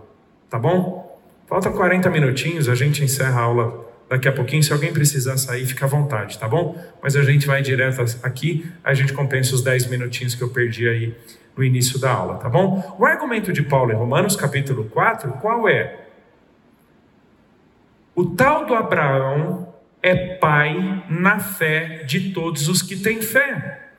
[0.52, 1.20] tá bom?
[1.48, 4.62] Falta 40 minutinhos, a gente encerra a aula daqui a pouquinho.
[4.62, 6.80] Se alguém precisar sair, fica à vontade, tá bom?
[7.02, 10.88] Mas a gente vai direto aqui, a gente compensa os 10 minutinhos que eu perdi
[10.88, 11.18] aí
[11.58, 12.96] no início da aula, tá bom?
[13.00, 16.02] O argumento de Paulo em Romanos, capítulo 4, qual é?
[18.14, 19.71] O tal do Abraão
[20.02, 23.90] é pai na fé de todos os que têm fé.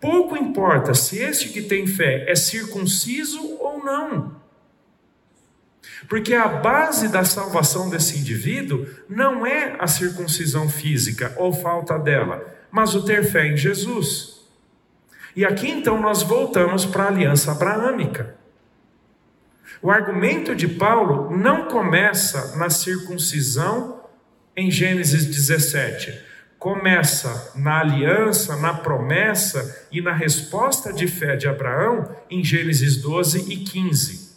[0.00, 4.36] Pouco importa se este que tem fé é circunciso ou não.
[6.08, 12.44] Porque a base da salvação desse indivíduo não é a circuncisão física ou falta dela,
[12.70, 14.38] mas o ter fé em Jesus.
[15.34, 18.36] E aqui então nós voltamos para a aliança abraâmica.
[19.82, 23.97] O argumento de Paulo não começa na circuncisão
[24.58, 26.26] em Gênesis 17.
[26.58, 33.52] Começa na aliança, na promessa e na resposta de fé de Abraão em Gênesis 12
[33.52, 34.36] e 15.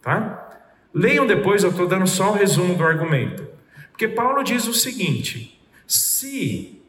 [0.00, 0.58] Tá?
[0.94, 3.46] Leiam depois, eu estou dando só o resumo do argumento.
[3.90, 6.80] Porque Paulo diz o seguinte: se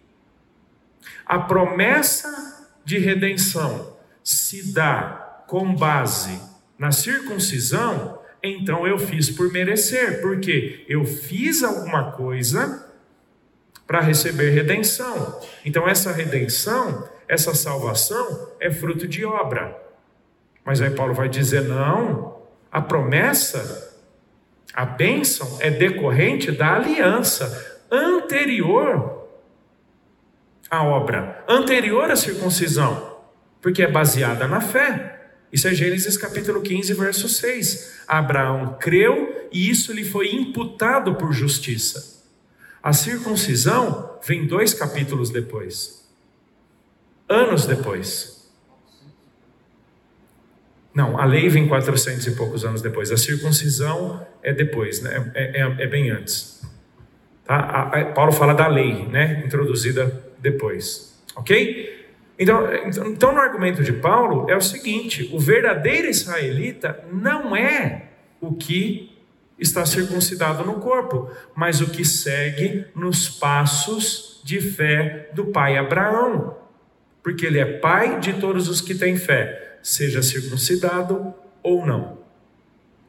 [1.25, 6.39] a promessa de redenção se dá com base
[6.79, 8.21] na circuncisão,
[8.55, 12.85] então eu fiz por merecer, porque eu fiz alguma coisa
[13.85, 15.39] para receber redenção.
[15.65, 19.75] Então essa redenção, essa salvação é fruto de obra.
[20.65, 22.41] Mas aí Paulo vai dizer: não,
[22.71, 23.87] a promessa
[24.77, 29.27] a bênção é decorrente da aliança anterior
[30.69, 33.17] à obra, anterior à circuncisão,
[33.59, 35.16] porque é baseada na fé.
[35.51, 38.01] Isso é Gênesis capítulo 15, verso 6.
[38.07, 42.25] Abraão creu e isso lhe foi imputado por justiça.
[42.83, 46.07] A circuncisão vem dois capítulos depois,
[47.27, 48.37] anos depois.
[50.93, 53.11] Não, a lei vem 400 e poucos anos depois.
[53.11, 55.31] A circuncisão é depois, né?
[55.35, 56.61] é, é, é bem antes.
[57.45, 57.55] Tá?
[57.55, 59.43] A, a, Paulo fala da lei, né?
[59.45, 61.21] introduzida depois.
[61.35, 61.96] Ok?
[62.39, 62.67] Então,
[63.07, 68.09] então, no argumento de Paulo, é o seguinte: o verdadeiro israelita não é
[68.39, 69.17] o que
[69.57, 76.55] está circuncidado no corpo, mas o que segue nos passos de fé do pai Abraão,
[77.23, 81.33] porque ele é pai de todos os que têm fé seja circuncidado
[81.63, 82.17] ou não.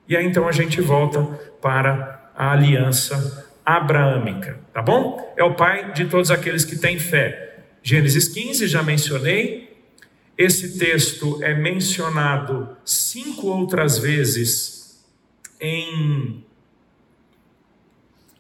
[0.09, 1.23] E aí então a gente volta
[1.61, 5.35] para a aliança abraâmica, tá bom?
[5.37, 7.48] É o pai de todos aqueles que têm fé.
[7.89, 9.75] Gênesis 15, já mencionei.
[10.37, 15.03] Esse texto é mencionado cinco outras vezes
[15.59, 16.45] em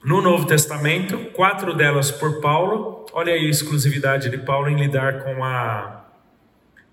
[0.04, 3.06] no Novo Testamento, quatro delas por Paulo.
[3.10, 6.04] Olha aí a exclusividade de Paulo em lidar com a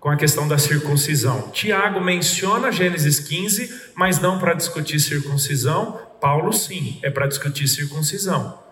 [0.00, 1.50] com a questão da circuncisão.
[1.50, 6.00] Tiago menciona Gênesis 15, mas não para discutir circuncisão.
[6.22, 8.62] Paulo, sim, é para discutir circuncisão.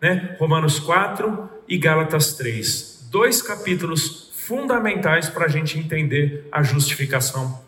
[0.00, 0.34] Né?
[0.40, 2.93] Romanos 4 e Gálatas 3.
[3.14, 7.62] Dois capítulos fundamentais para a gente entender a justificação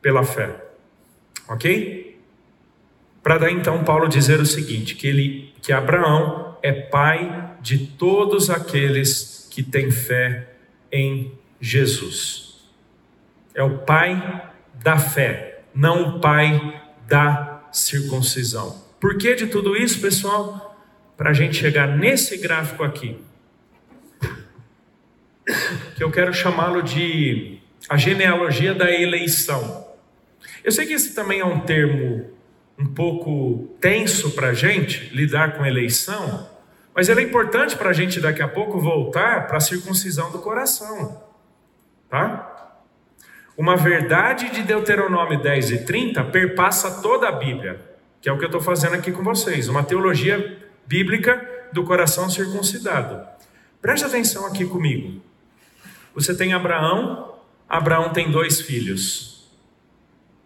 [0.00, 0.54] pela fé.
[1.48, 2.20] Ok?
[3.20, 8.48] Para daí então Paulo dizer o seguinte: que, ele, que Abraão é pai de todos
[8.48, 10.50] aqueles que têm fé
[10.92, 12.62] em Jesus
[13.54, 14.50] é o pai
[14.82, 18.80] da fé, não o pai da circuncisão.
[19.00, 20.78] Por que de tudo isso, pessoal?
[21.16, 23.18] Para a gente chegar nesse gráfico aqui,
[25.96, 29.86] que eu quero chamá-lo de a genealogia da eleição.
[30.64, 32.30] Eu sei que esse também é um termo
[32.78, 36.48] um pouco tenso para a gente lidar com eleição,
[36.94, 40.38] mas ele é importante para a gente daqui a pouco voltar para a circuncisão do
[40.38, 41.22] coração,
[42.08, 42.48] tá?
[43.56, 47.80] Uma verdade de Deuteronômio 10 e 30 perpassa toda a Bíblia,
[48.20, 52.30] que é o que eu estou fazendo aqui com vocês, uma teologia bíblica do coração
[52.30, 53.26] circuncidado.
[53.80, 55.20] Preste atenção aqui comigo.
[56.14, 57.34] Você tem Abraão,
[57.68, 59.50] Abraão tem dois filhos,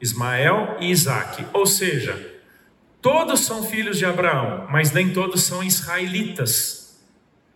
[0.00, 1.44] Ismael e Isaac.
[1.52, 2.34] Ou seja,
[3.02, 7.04] todos são filhos de Abraão, mas nem todos são israelitas.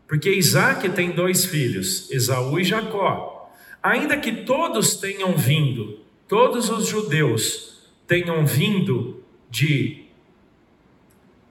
[0.09, 3.53] Porque Isaac tem dois filhos, Esaú e Jacó.
[3.83, 10.07] Ainda que todos tenham vindo, todos os judeus tenham vindo de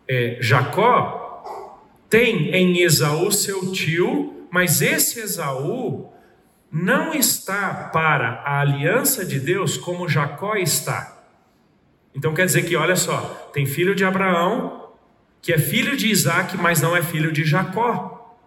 [0.07, 1.79] é, Jacó,
[2.09, 6.11] tem em Esaú seu tio, mas esse Esaú
[6.71, 11.17] não está para a aliança de Deus como Jacó está.
[12.13, 14.91] Então quer dizer que, olha só, tem filho de Abraão,
[15.41, 18.37] que é filho de Isaac, mas não é filho de Jacó.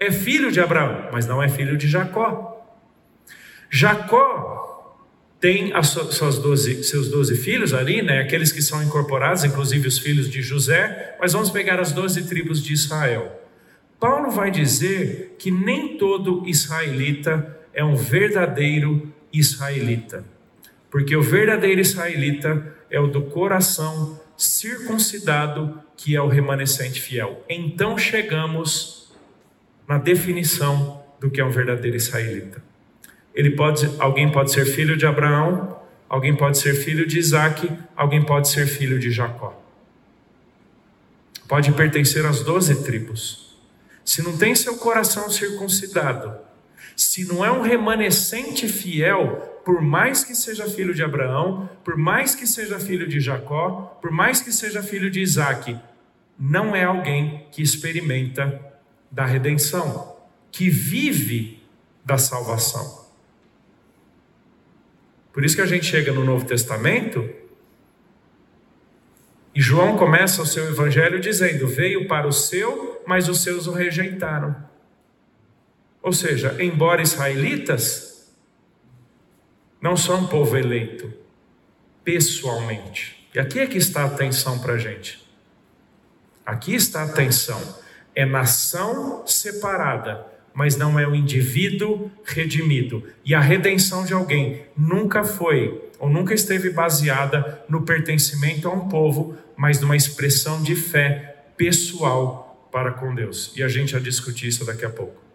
[0.00, 2.64] É filho de Abraão, mas não é filho de Jacó.
[3.70, 4.96] Jacó
[5.40, 8.20] tem as suas 12, seus doze filhos ali, né?
[8.20, 12.62] aqueles que são incorporados, inclusive os filhos de José, mas vamos pegar as doze tribos
[12.62, 13.40] de Israel.
[14.00, 20.24] Paulo vai dizer que nem todo israelita é um verdadeiro israelita,
[20.90, 27.44] porque o verdadeiro israelita é o do coração circuncidado que é o remanescente fiel.
[27.48, 29.14] Então chegamos
[29.86, 32.60] na definição do que é um verdadeiro israelita.
[33.32, 38.24] Ele pode, alguém pode ser filho de Abraão, alguém pode ser filho de Isaac, alguém
[38.24, 39.56] pode ser filho de Jacó.
[41.46, 43.56] Pode pertencer às doze tribos.
[44.04, 46.47] Se não tem seu coração circuncidado,
[46.98, 52.34] se não é um remanescente fiel, por mais que seja filho de Abraão, por mais
[52.34, 55.78] que seja filho de Jacó, por mais que seja filho de Isaac,
[56.36, 58.60] não é alguém que experimenta
[59.08, 60.16] da redenção,
[60.50, 61.62] que vive
[62.04, 63.06] da salvação.
[65.32, 67.30] Por isso que a gente chega no Novo Testamento
[69.54, 73.72] e João começa o seu evangelho dizendo: Veio para o seu, mas os seus o
[73.72, 74.67] rejeitaram.
[76.02, 78.32] Ou seja, embora israelitas,
[79.80, 81.12] não são povo eleito,
[82.04, 83.28] pessoalmente.
[83.34, 85.22] E aqui é que está a atenção para a gente.
[86.44, 87.60] Aqui está a atenção.
[88.14, 93.04] É nação separada, mas não é o indivíduo redimido.
[93.24, 98.88] E a redenção de alguém nunca foi ou nunca esteve baseada no pertencimento a um
[98.88, 103.52] povo, mas numa expressão de fé pessoal para com Deus.
[103.56, 105.27] E a gente vai discutir isso daqui a pouco.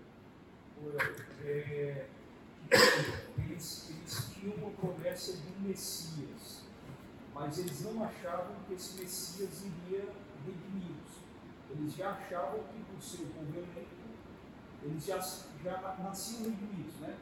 [3.38, 6.63] Eles, eles tinham uma promessa de um Messias,
[7.34, 10.13] mas eles não achavam que esse Messias iria
[11.80, 13.88] eles já achavam que por ser povo eleito,
[14.84, 15.19] eles já,
[15.63, 17.17] já nasciam redimidos, né?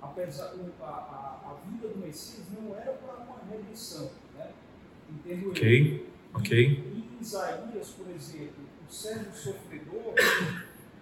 [0.00, 4.50] Apesar, a, a, a vida do Messias não era para uma redenção, né?
[5.10, 6.66] Entendo Ok, ok.
[6.68, 10.14] Em Isaías, por exemplo, o servo sofredor,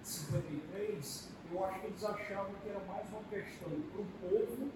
[0.02, 4.68] 53, eu acho que eles achavam que era mais uma questão para o povo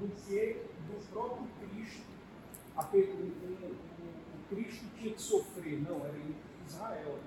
[0.00, 0.56] do que
[0.88, 2.02] do próprio Cristo.
[2.76, 6.14] A, o, o, o, Cristo tinha que sofrer, não, era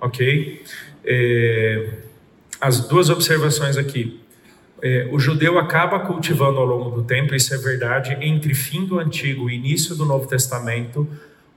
[0.01, 0.63] Ok?
[1.03, 1.93] É,
[2.61, 4.21] as duas observações aqui.
[4.81, 8.97] É, o judeu acaba cultivando ao longo do tempo, isso é verdade, entre fim do
[8.99, 11.07] Antigo e início do Novo Testamento,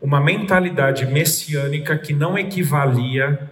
[0.00, 3.48] uma mentalidade messiânica que não equivalia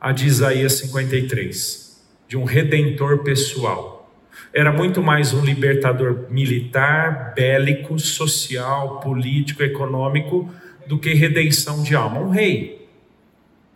[0.00, 1.87] a de Isaías 53,
[2.28, 4.12] de um redentor pessoal.
[4.52, 10.48] Era muito mais um libertador militar, bélico, social, político, econômico,
[10.86, 12.20] do que redenção de alma.
[12.20, 12.88] Um rei,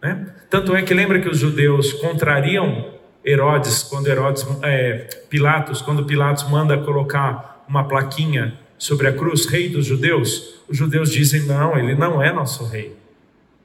[0.02, 0.26] né?
[0.48, 2.92] Tanto é que lembra que os judeus contrariam
[3.24, 9.68] Herodes quando Herodes, é, Pilatos, quando Pilatos manda colocar uma plaquinha sobre a cruz, rei
[9.68, 12.96] dos judeus, os judeus dizem não, ele não é nosso rei.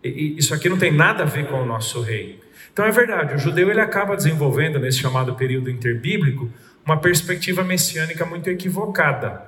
[0.04, 2.40] E, isso aqui não tem nada a ver com o nosso rei.
[2.78, 6.48] Então é verdade, o judeu ele acaba desenvolvendo nesse chamado período interbíblico
[6.86, 9.42] uma perspectiva messiânica muito equivocada,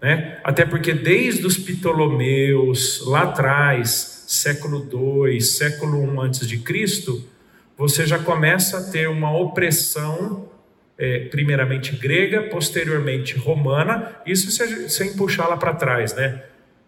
[0.00, 0.38] né?
[0.44, 3.88] Até porque desde os Ptolomeus lá atrás
[4.28, 7.28] século 2, século 1 antes de Cristo,
[7.76, 10.48] você já começa a ter uma opressão,
[10.96, 14.52] é, primeiramente grega, posteriormente romana, isso
[14.88, 16.44] sem puxar lá para trás, né?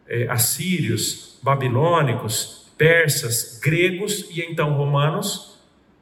[0.06, 5.47] É, assírios, babilônicos, persas, gregos e então romanos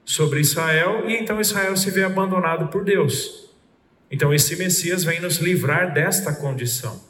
[0.07, 3.51] sobre Israel, e então Israel se vê abandonado por Deus.
[4.09, 7.05] Então esse Messias vem nos livrar desta condição.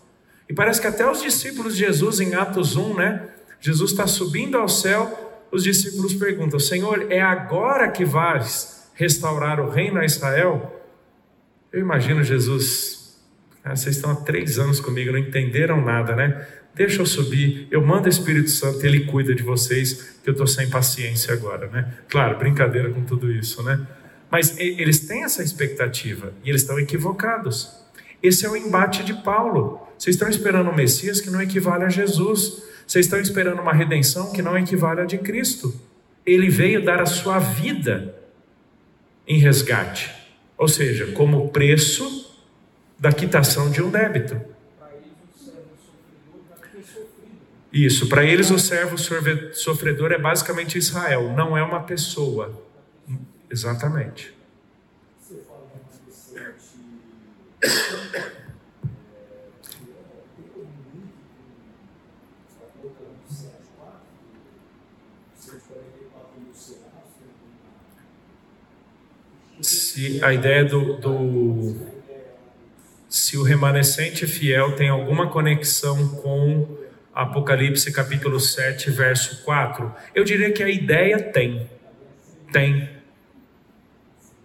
[0.48, 3.28] E parece que até os discípulos de Jesus em Atos 1, né?
[3.60, 9.68] Jesus está subindo ao céu, os discípulos perguntam: Senhor, é agora que vais restaurar o
[9.68, 10.72] reino a Israel?
[11.70, 13.20] Eu imagino Jesus,
[13.62, 16.46] ah, vocês estão há três anos comigo, não entenderam nada, né?
[16.76, 20.46] Deixa eu subir, eu mando o Espírito Santo, ele cuida de vocês, que eu estou
[20.46, 21.94] sem paciência agora, né?
[22.06, 23.80] Claro, brincadeira com tudo isso, né?
[24.30, 27.74] Mas eles têm essa expectativa e eles estão equivocados.
[28.22, 29.88] Esse é o embate de Paulo.
[29.96, 32.62] Vocês estão esperando um Messias que não equivale a Jesus.
[32.86, 35.74] Vocês estão esperando uma redenção que não equivale à de Cristo.
[36.26, 38.14] Ele veio dar a sua vida
[39.26, 40.10] em resgate,
[40.58, 42.36] ou seja, como preço
[42.98, 44.55] da quitação de um débito.
[47.76, 48.96] Isso, para eles o servo
[49.52, 52.58] sofredor é basicamente Israel, não é uma pessoa.
[53.50, 54.34] Exatamente.
[69.60, 71.76] se a ideia do, do
[73.08, 76.85] se o remanescente fiel tem alguma conexão com
[77.16, 79.90] Apocalipse capítulo 7, verso 4.
[80.14, 81.66] Eu diria que a ideia tem.
[82.52, 82.90] Tem.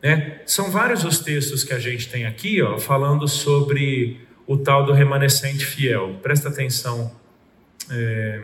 [0.01, 0.39] Né?
[0.45, 4.93] São vários os textos que a gente tem aqui, ó, falando sobre o tal do
[4.93, 6.17] remanescente fiel.
[6.23, 7.11] Presta atenção.
[7.91, 8.41] É...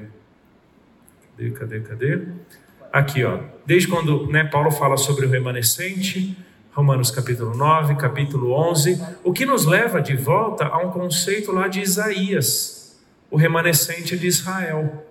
[1.38, 2.20] Cadê, cadê, cadê?
[2.92, 3.40] Aqui, ó.
[3.66, 6.38] Desde quando né, Paulo fala sobre o remanescente,
[6.74, 11.70] Romanos capítulo 9, capítulo 11, o que nos leva de volta a um conceito lá
[11.70, 12.77] de Isaías,
[13.30, 15.06] o remanescente de Israel,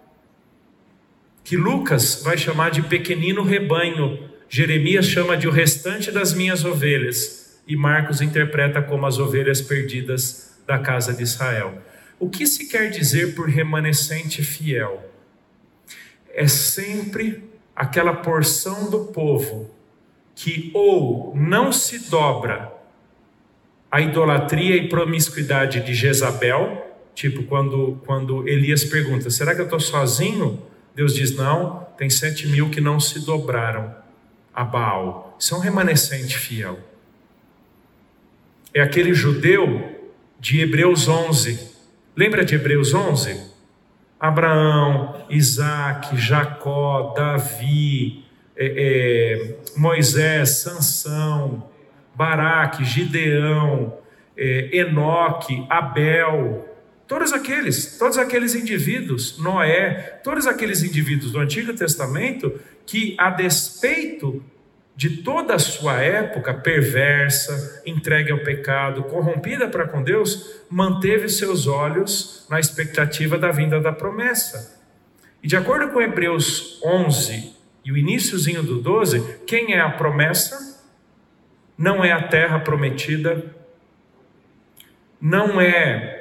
[1.44, 7.60] que Lucas vai chamar de pequenino rebanho, Jeremias chama de o restante das minhas ovelhas,
[7.66, 11.82] e Marcos interpreta como as ovelhas perdidas da casa de Israel.
[12.18, 15.04] O que se quer dizer por remanescente fiel?
[16.32, 17.44] É sempre
[17.74, 19.70] aquela porção do povo
[20.34, 22.72] que ou não se dobra
[23.90, 26.85] à idolatria e promiscuidade de Jezabel,
[27.16, 30.62] tipo quando, quando Elias pergunta: será que eu estou sozinho?
[30.94, 33.92] Deus diz: não, tem sete mil que não se dobraram
[34.54, 35.34] a Baal.
[35.38, 36.78] Isso é um remanescente fiel.
[38.72, 41.74] É aquele judeu de Hebreus 11.
[42.14, 43.56] Lembra de Hebreus 11?
[44.20, 48.24] Abraão, Isaac, Jacó, Davi,
[48.56, 51.68] é, é, Moisés, Sansão,
[52.14, 53.98] Baraque, Gideão,
[54.36, 56.65] é, Enoque, Abel,
[57.06, 64.42] todos aqueles, todos aqueles indivíduos, Noé, todos aqueles indivíduos do Antigo Testamento que, a despeito
[64.96, 71.66] de toda a sua época perversa, entregue ao pecado, corrompida para com Deus, manteve seus
[71.66, 74.80] olhos na expectativa da vinda da promessa.
[75.42, 77.54] E de acordo com Hebreus 11
[77.84, 80.82] e o iníciozinho do 12, quem é a promessa?
[81.76, 83.54] Não é a terra prometida,
[85.20, 86.15] não é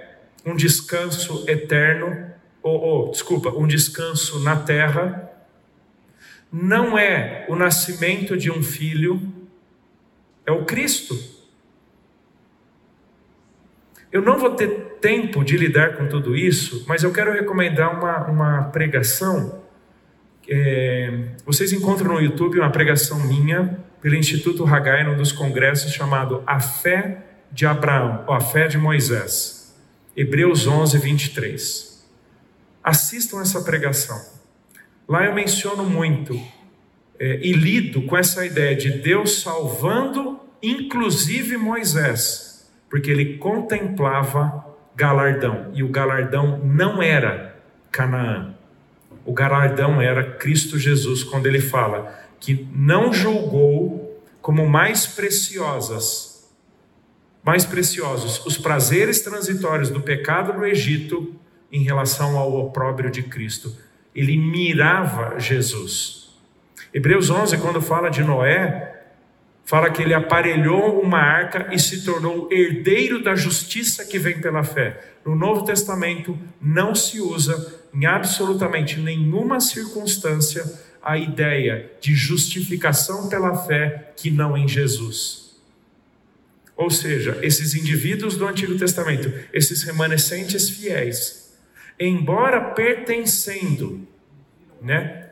[0.46, 2.32] um descanso eterno,
[2.62, 5.32] ou, ou desculpa, um descanso na terra,
[6.52, 9.22] não é o nascimento de um filho,
[10.46, 11.18] é o Cristo.
[14.12, 14.70] Eu não vou ter
[15.02, 19.62] tempo de lidar com tudo isso, mas eu quero recomendar uma, uma pregação.
[20.48, 21.12] É,
[21.46, 26.60] vocês encontram no YouTube uma pregação minha pelo Instituto Hagai, num dos congressos, chamado A
[26.60, 29.55] Fé de Abraão, ou A Fé de Moisés.
[30.16, 32.06] Hebreus 11, 23.
[32.82, 34.20] Assistam essa pregação.
[35.08, 36.40] Lá eu menciono muito
[37.20, 45.72] é, e lido com essa ideia de Deus salvando, inclusive Moisés, porque ele contemplava galardão
[45.74, 47.60] e o galardão não era
[47.92, 48.56] Canaã,
[49.26, 56.35] o galardão era Cristo Jesus, quando ele fala que não julgou como mais preciosas,
[57.46, 61.36] mais preciosos os prazeres transitórios do pecado do Egito
[61.72, 63.86] em relação ao opróbrio de Cristo
[64.16, 66.30] ele mirava Jesus.
[66.94, 69.04] Hebreus 11, quando fala de Noé,
[69.66, 74.64] fala que ele aparelhou uma arca e se tornou herdeiro da justiça que vem pela
[74.64, 75.16] fé.
[75.26, 80.64] No Novo Testamento não se usa em absolutamente nenhuma circunstância
[81.04, 85.45] a ideia de justificação pela fé que não em Jesus.
[86.76, 91.58] Ou seja, esses indivíduos do Antigo Testamento, esses remanescentes fiéis,
[92.00, 94.06] embora pertencendo,
[94.82, 95.30] né?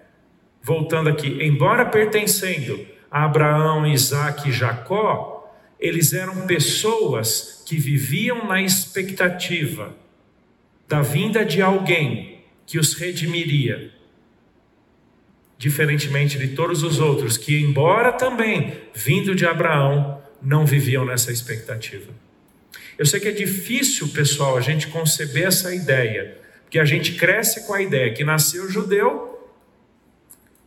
[0.62, 8.62] Voltando aqui, embora pertencendo a Abraão, Isaac e Jacó, eles eram pessoas que viviam na
[8.62, 9.94] expectativa
[10.88, 13.92] da vinda de alguém que os redimiria.
[15.58, 22.12] Diferentemente de todos os outros, que, embora também vindo de Abraão, não viviam nessa expectativa.
[22.98, 26.38] Eu sei que é difícil, pessoal, a gente conceber essa ideia,
[26.70, 29.52] que a gente cresce com a ideia que nasceu judeu,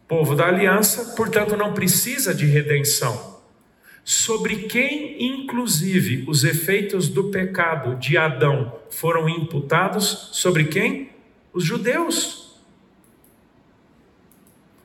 [0.09, 3.37] povo da aliança, portanto não precisa de redenção.
[4.05, 10.31] Sobre quem, inclusive, os efeitos do pecado de Adão foram imputados?
[10.33, 11.11] Sobre quem?
[11.53, 12.61] Os judeus.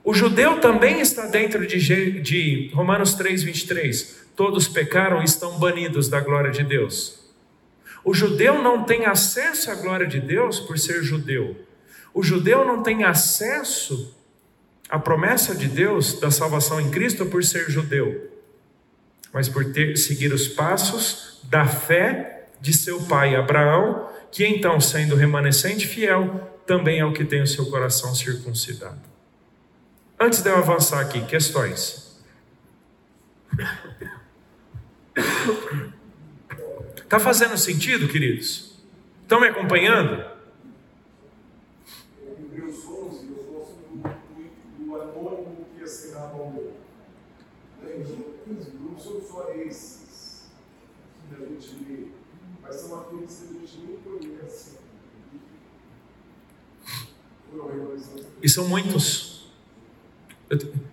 [0.03, 4.25] O judeu também está dentro de, de Romanos 3, 23.
[4.35, 7.19] Todos pecaram e estão banidos da glória de Deus.
[8.03, 11.55] O judeu não tem acesso à glória de Deus por ser judeu.
[12.13, 14.15] O judeu não tem acesso
[14.89, 18.29] à promessa de Deus da salvação em Cristo por ser judeu,
[19.31, 25.15] mas por ter seguir os passos da fé de seu pai Abraão, que então, sendo
[25.15, 29.01] remanescente fiel, também é o que tem o seu coração circuncidado.
[30.19, 32.15] Antes de eu avançar aqui, questões.
[36.95, 38.79] Está fazendo sentido, queridos?
[39.21, 40.23] Estão me acompanhando?
[42.21, 43.75] Hebreus 11, eu gosto
[44.79, 46.73] do anônimo que assinava ao meu.
[48.79, 50.49] Não são só esses
[51.27, 52.07] que a gente lê,
[52.61, 54.77] mas são aqueles que a gente nem conhece.
[57.49, 57.97] Foram
[58.41, 59.51] E são muitos.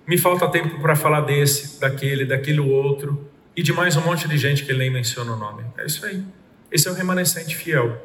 [0.07, 3.29] Me falta tempo para falar desse, daquele, daquele outro
[3.59, 5.65] e de mais um monte de gente que ele nem menciona o nome.
[5.77, 6.23] É isso aí.
[6.71, 8.01] Esse é o remanescente fiel.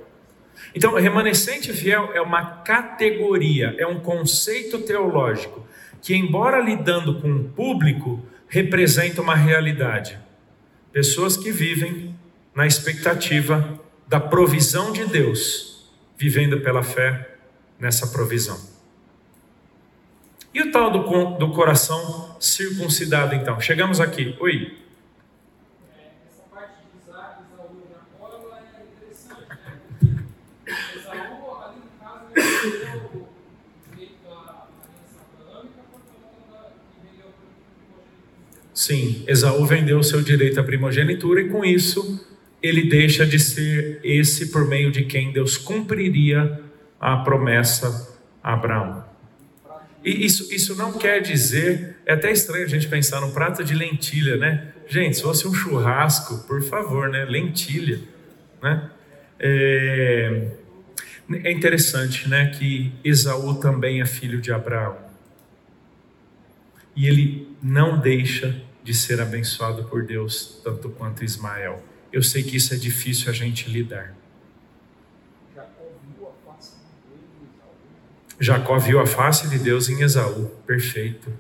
[0.74, 5.64] Então, remanescente fiel é uma categoria, é um conceito teológico
[6.02, 10.18] que, embora lidando com o público, representa uma realidade.
[10.92, 12.16] Pessoas que vivem
[12.56, 15.88] na expectativa da provisão de Deus,
[16.18, 17.36] vivendo pela fé
[17.80, 18.60] nessa provisão.
[20.52, 23.60] E o tal do, do coração circuncidado, então?
[23.60, 24.36] Chegamos aqui.
[24.40, 24.82] Oi.
[38.74, 42.26] Sim, Esaú vendeu seu direito à primogenitura e com isso
[42.62, 46.62] ele deixa de ser esse por meio de quem Deus cumpriria
[47.00, 49.04] a promessa a Abraão.
[50.04, 53.74] E isso, isso não quer dizer, é até estranho a gente pensar num prato de
[53.74, 54.74] lentilha, né?
[54.88, 57.26] Gente, se fosse um churrasco, por favor, né?
[57.26, 58.00] Lentilha,
[58.62, 58.90] né?
[59.40, 60.48] É,
[61.44, 64.98] é interessante, né, que Esaú também é filho de Abraão.
[66.96, 71.84] E ele não deixa de ser abençoado por Deus tanto quanto Ismael.
[72.12, 74.14] Eu sei que isso é difícil a gente lidar.
[78.40, 80.48] Jacó viu a face de Deus em Esaú.
[80.68, 81.32] Perfeito.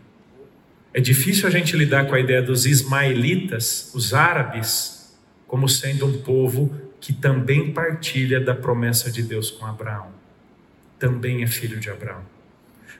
[0.93, 5.13] É difícil a gente lidar com a ideia dos ismaelitas, os árabes,
[5.47, 10.11] como sendo um povo que também partilha da promessa de Deus com Abraão.
[10.97, 12.23] Também é filho de Abraão.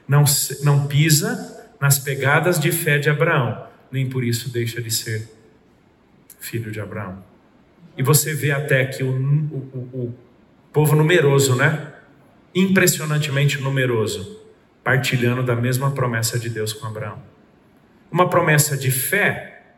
[0.06, 0.24] Não,
[0.62, 5.28] não pisa nas pegadas de fé de Abraão, nem por isso deixa de ser
[6.40, 7.22] filho de Abraão.
[7.94, 10.14] E você vê até que o, o, o
[10.72, 11.92] povo numeroso, né?
[12.54, 14.40] Impressionantemente numeroso,
[14.82, 17.22] partilhando da mesma promessa de Deus com Abraão.
[18.10, 19.74] Uma promessa de fé,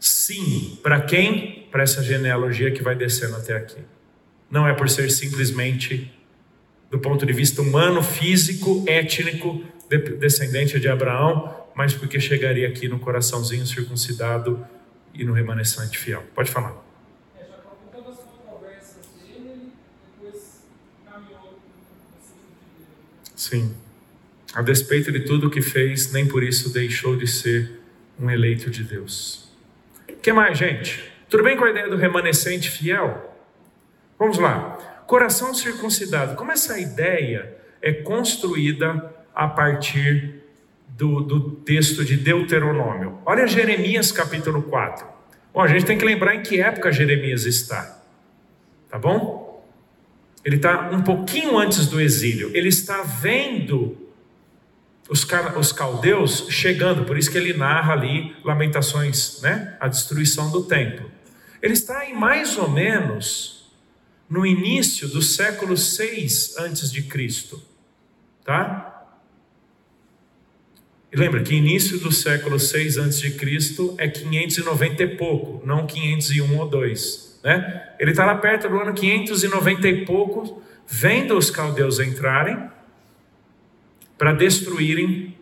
[0.00, 1.68] sim, para quem?
[1.70, 3.84] Para essa genealogia que vai descendo até aqui.
[4.50, 6.12] Não é por ser simplesmente,
[6.90, 12.98] do ponto de vista humano, físico, étnico, descendente de Abraão, mas porque chegaria aqui no
[12.98, 14.66] coraçãozinho circuncidado
[15.14, 16.24] e no remanescente fiel.
[16.34, 16.74] Pode falar.
[17.38, 17.44] É,
[23.34, 23.74] Sim.
[24.54, 27.80] A despeito de tudo que fez, nem por isso deixou de ser
[28.18, 29.50] um eleito de Deus.
[30.08, 31.12] O que mais, gente?
[31.28, 33.34] Tudo bem com a ideia do remanescente fiel?
[34.18, 35.02] Vamos lá.
[35.06, 36.36] Coração circuncidado.
[36.36, 40.42] Como essa ideia é construída a partir
[40.88, 43.18] do, do texto de Deuteronômio.
[43.26, 45.06] Olha Jeremias capítulo 4.
[45.52, 48.02] Bom, a gente tem que lembrar em que época Jeremias está.
[48.88, 49.62] Tá bom?
[50.42, 52.50] Ele está um pouquinho antes do exílio.
[52.54, 53.98] Ele está vendo
[55.06, 55.26] os,
[55.58, 59.76] os caldeus chegando, por isso que ele narra ali Lamentações, né?
[59.78, 61.10] A destruição do templo.
[61.60, 63.70] Ele está em mais ou menos
[64.30, 67.62] no início do século 6 antes de Cristo,
[68.44, 68.95] tá?
[71.14, 73.36] Lembra que início do século 6 a.C.
[73.98, 77.40] é 590 e pouco, não 501 ou 2.
[77.44, 77.90] Né?
[77.98, 82.68] Ele está lá perto do ano 590 e pouco, vendo os caldeus entrarem
[84.18, 85.36] para destruírem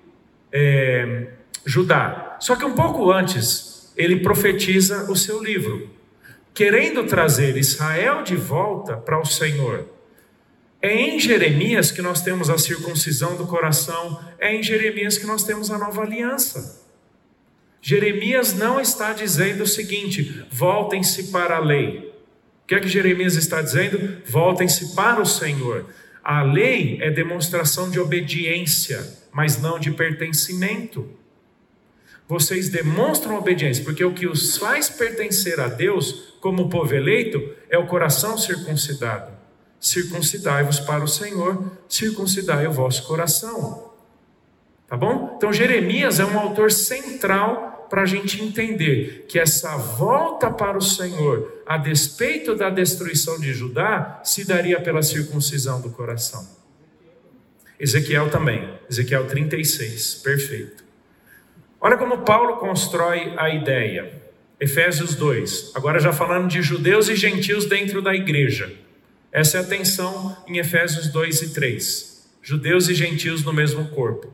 [0.52, 1.28] é,
[1.64, 2.36] Judá.
[2.40, 5.90] Só que um pouco antes, ele profetiza o seu livro,
[6.52, 9.93] querendo trazer Israel de volta para o Senhor.
[10.84, 15.42] É em Jeremias que nós temos a circuncisão do coração, é em Jeremias que nós
[15.42, 16.84] temos a nova aliança.
[17.80, 22.12] Jeremias não está dizendo o seguinte: voltem-se para a lei.
[22.62, 24.18] O que é que Jeremias está dizendo?
[24.26, 25.86] Voltem-se para o Senhor.
[26.22, 31.08] A lei é demonstração de obediência, mas não de pertencimento.
[32.28, 37.78] Vocês demonstram obediência, porque o que os faz pertencer a Deus, como povo eleito, é
[37.78, 39.33] o coração circuncidado
[39.84, 43.92] circuncidai-vos para o Senhor, circuncidai o vosso coração.
[44.88, 45.34] Tá bom?
[45.36, 50.82] Então, Jeremias é um autor central para a gente entender que essa volta para o
[50.82, 56.48] Senhor, a despeito da destruição de Judá, se daria pela circuncisão do coração.
[57.78, 60.82] Ezequiel também, Ezequiel 36, perfeito.
[61.78, 64.22] Olha como Paulo constrói a ideia.
[64.58, 68.83] Efésios 2, agora já falando de judeus e gentios dentro da igreja.
[69.34, 72.24] Essa é a tensão em Efésios 2 e 3.
[72.40, 74.32] Judeus e gentios no mesmo corpo.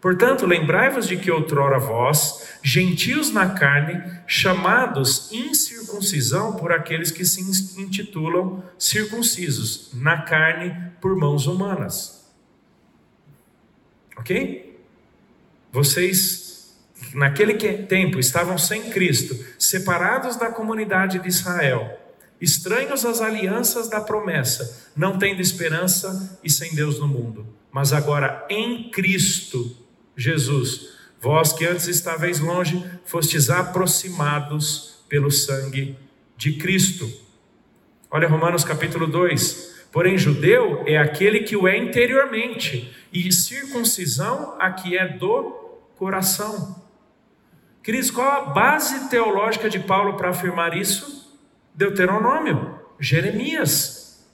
[0.00, 7.40] Portanto, lembrai-vos de que outrora vós, gentios na carne, chamados incircuncisão por aqueles que se
[7.80, 12.28] intitulam circuncisos, na carne por mãos humanas.
[14.16, 14.76] Ok?
[15.70, 16.76] Vocês,
[17.14, 22.01] naquele tempo, estavam sem Cristo, separados da comunidade de Israel,
[22.42, 27.46] estranhos às alianças da promessa, não tendo esperança e sem Deus no mundo.
[27.70, 29.74] Mas agora em Cristo
[30.16, 30.88] Jesus,
[31.20, 35.96] vós que antes estáveis longe, fostes aproximados pelo sangue
[36.36, 37.10] de Cristo.
[38.10, 39.70] Olha Romanos capítulo 2.
[39.92, 45.50] Porém, judeu é aquele que o é interiormente, e circuncisão a que é do
[45.96, 46.82] coração.
[47.82, 51.21] Queridos, qual a base teológica de Paulo para afirmar isso?
[51.74, 54.26] Deuteronômio, Jeremias.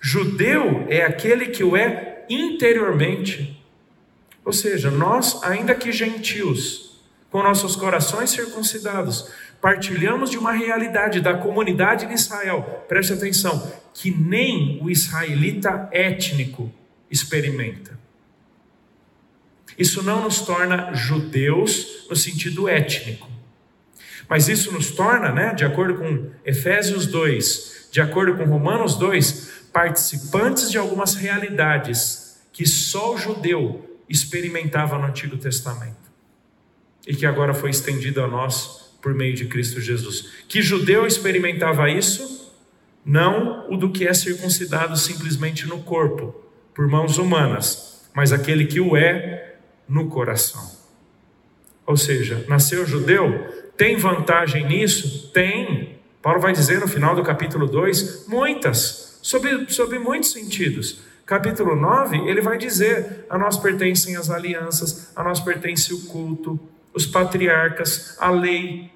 [0.00, 3.62] Judeu é aquele que o é interiormente.
[4.44, 11.34] Ou seja, nós, ainda que gentios, com nossos corações circuncidados, partilhamos de uma realidade da
[11.34, 16.72] comunidade de Israel, preste atenção, que nem o israelita étnico
[17.10, 17.98] experimenta.
[19.76, 23.28] Isso não nos torna judeus no sentido étnico,
[24.28, 29.68] mas isso nos torna, né, de acordo com Efésios 2, de acordo com Romanos 2,
[29.72, 36.08] participantes de algumas realidades que só o judeu experimentava no Antigo Testamento
[37.06, 40.32] e que agora foi estendido a nós por meio de Cristo Jesus.
[40.48, 42.52] Que judeu experimentava isso?
[43.04, 46.34] Não o do que é circuncidado simplesmente no corpo,
[46.74, 49.56] por mãos humanas, mas aquele que o é
[49.88, 50.70] no coração.
[51.86, 55.30] Ou seja, nasceu judeu, tem vantagem nisso?
[55.32, 55.96] Tem.
[56.20, 61.00] Paulo vai dizer no final do capítulo 2 muitas, sobre, sobre muitos sentidos.
[61.24, 66.58] Capítulo 9, ele vai dizer: a nós pertencem as alianças, a nós pertence o culto,
[66.92, 68.90] os patriarcas, a lei.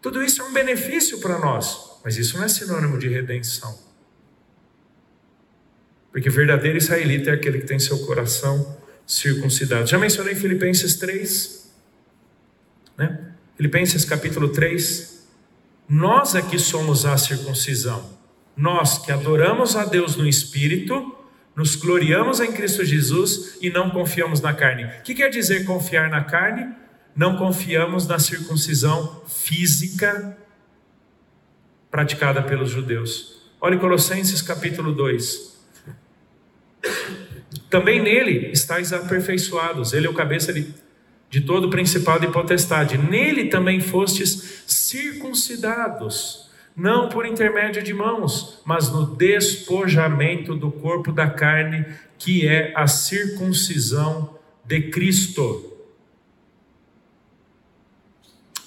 [0.00, 3.78] Tudo isso é um benefício para nós, mas isso não é sinônimo de redenção.
[6.10, 9.86] Porque verdadeiro israelita é aquele que tem seu coração circuncidado.
[9.86, 11.70] Já mencionei Filipenses 3,
[12.96, 13.31] né?
[13.62, 15.24] Filipenses capítulo 3.
[15.88, 18.04] Nós que somos a circuncisão.
[18.56, 21.16] Nós que adoramos a Deus no espírito,
[21.54, 24.86] nos gloriamos em Cristo Jesus e não confiamos na carne.
[24.86, 26.74] O que quer dizer confiar na carne?
[27.14, 30.36] não confiamos na circuncisão física
[31.88, 33.48] praticada pelos judeus.
[33.60, 35.56] Olhe Colossenses capítulo 2.
[37.70, 40.74] Também nele estáis aperfeiçoados, ele é o cabeça de,
[41.32, 42.96] de todo principado e potestade.
[42.96, 51.28] Nele também fostes circuncidados, não por intermédio de mãos, mas no despojamento do corpo da
[51.28, 51.84] carne,
[52.18, 55.72] que é a circuncisão de Cristo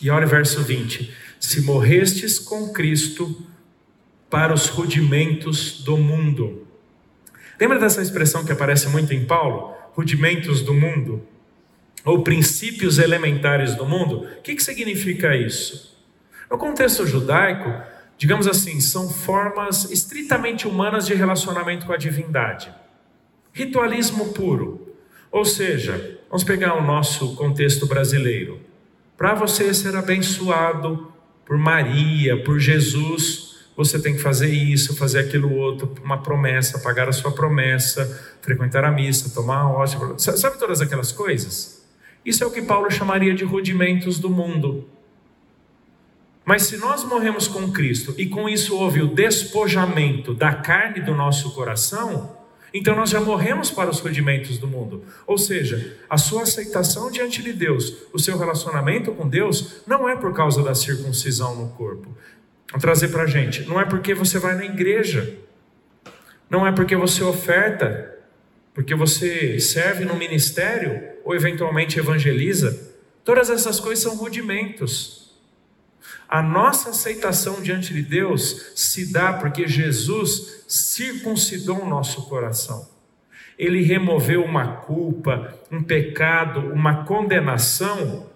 [0.05, 3.43] e olha o verso 20: Se morrestes com Cristo
[4.29, 6.67] para os rudimentos do mundo.
[7.59, 9.73] Lembra dessa expressão que aparece muito em Paulo?
[9.93, 11.25] Rudimentos do mundo?
[12.05, 14.19] Ou princípios elementares do mundo?
[14.37, 15.97] O que, que significa isso?
[16.49, 17.73] No contexto judaico,
[18.15, 22.71] digamos assim, são formas estritamente humanas de relacionamento com a divindade.
[23.51, 24.95] Ritualismo puro.
[25.31, 28.61] Ou seja, vamos pegar o nosso contexto brasileiro.
[29.17, 31.11] Para você ser abençoado
[31.43, 37.09] por Maria, por Jesus, você tem que fazer isso, fazer aquilo outro, uma promessa, pagar
[37.09, 39.99] a sua promessa, frequentar a missa, tomar a hóstia.
[40.37, 41.84] Sabe todas aquelas coisas?
[42.25, 44.89] Isso é o que Paulo chamaria de rudimentos do mundo.
[46.43, 51.15] Mas se nós morremos com Cristo e com isso houve o despojamento da carne do
[51.15, 52.37] nosso coração,
[52.73, 55.03] então nós já morremos para os rudimentos do mundo.
[55.25, 60.15] Ou seja, a sua aceitação diante de Deus, o seu relacionamento com Deus, não é
[60.15, 62.15] por causa da circuncisão no corpo.
[62.71, 63.63] Vou trazer para a gente.
[63.63, 65.37] Não é porque você vai na igreja.
[66.49, 68.13] Não é porque você oferta.
[68.73, 72.93] Porque você serve no ministério ou eventualmente evangeliza.
[73.23, 75.33] Todas essas coisas são rudimentos.
[76.29, 82.87] A nossa aceitação diante de Deus se dá porque Jesus circuncidou o nosso coração.
[83.57, 88.29] Ele removeu uma culpa, um pecado, uma condenação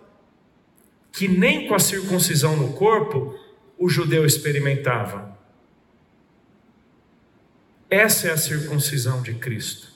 [1.12, 3.38] que nem com a circuncisão no corpo
[3.78, 5.38] o judeu experimentava.
[7.90, 9.90] Essa é a circuncisão de Cristo,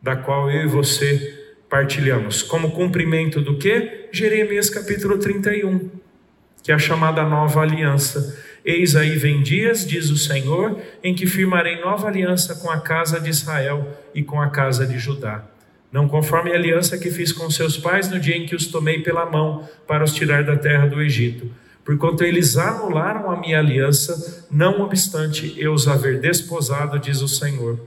[0.00, 1.35] da qual eu e você
[1.68, 2.42] partilhamos.
[2.42, 4.08] Como cumprimento do que?
[4.12, 5.90] Jeremias capítulo 31
[6.66, 8.36] que é a chamada nova aliança.
[8.64, 13.20] Eis aí vem dias, diz o Senhor, em que firmarei nova aliança com a casa
[13.20, 15.44] de Israel e com a casa de Judá.
[15.92, 19.00] Não conforme a aliança que fiz com seus pais no dia em que os tomei
[19.00, 21.48] pela mão para os tirar da terra do Egito.
[21.84, 27.78] Porquanto eles anularam a minha aliança, não obstante eu os haver desposado, diz o Senhor.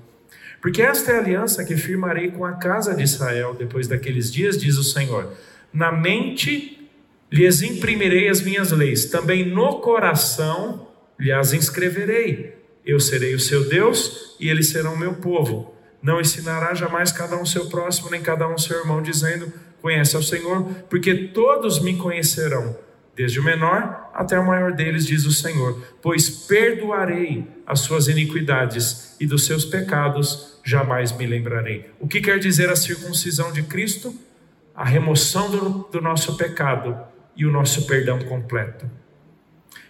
[0.62, 4.57] Porque esta é a aliança que firmarei com a casa de Israel depois daqueles dias,
[4.57, 5.34] diz o Senhor.
[5.74, 6.89] Na mente
[7.32, 10.88] lhes imprimirei as minhas leis, também no coração
[11.18, 12.57] lhes inscreverei.
[12.86, 15.74] Eu serei o seu Deus e eles serão meu povo.
[16.01, 19.51] Não ensinará jamais cada um seu próximo, nem cada um seu irmão, dizendo:
[19.82, 22.76] Conhece ao Senhor, porque todos me conhecerão,
[23.20, 25.78] desde o menor até o maior deles, diz o Senhor.
[26.01, 31.91] Pois perdoarei as suas iniquidades e dos seus pecados jamais me lembrarei.
[31.99, 34.15] O que quer dizer a circuncisão de Cristo?
[34.74, 36.97] A remoção do, do nosso pecado
[37.36, 38.89] e o nosso perdão completo.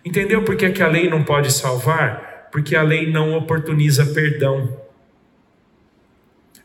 [0.03, 2.49] Entendeu por que, que a lei não pode salvar?
[2.51, 4.75] Porque a lei não oportuniza perdão.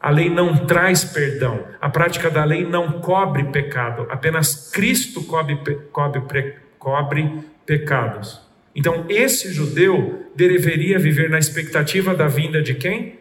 [0.05, 1.66] A lei não traz perdão.
[1.80, 4.07] A prática da lei não cobre pecado.
[4.11, 5.57] Apenas Cristo cobre,
[5.90, 8.38] cobre, cobre pecados.
[8.76, 13.18] Então, esse judeu deveria viver na expectativa da vinda de quem?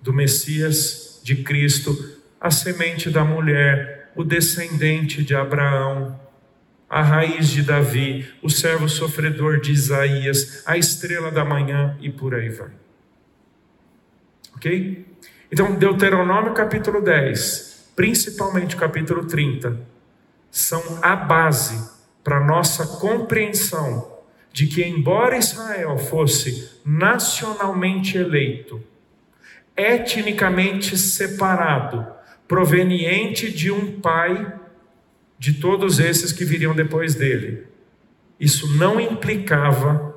[0.00, 1.98] Do Messias, de Cristo,
[2.40, 6.16] a semente da mulher, o descendente de Abraão,
[6.88, 12.36] a raiz de Davi, o servo sofredor de Isaías, a estrela da manhã e por
[12.36, 12.70] aí vai.
[14.54, 15.10] Ok?
[15.52, 19.80] Então, Deuteronômio capítulo 10, principalmente capítulo 30,
[20.48, 21.90] são a base
[22.22, 24.20] para nossa compreensão
[24.52, 28.80] de que, embora Israel fosse nacionalmente eleito,
[29.76, 32.06] etnicamente separado,
[32.46, 34.54] proveniente de um pai
[35.36, 37.66] de todos esses que viriam depois dele.
[38.38, 40.14] Isso não implicava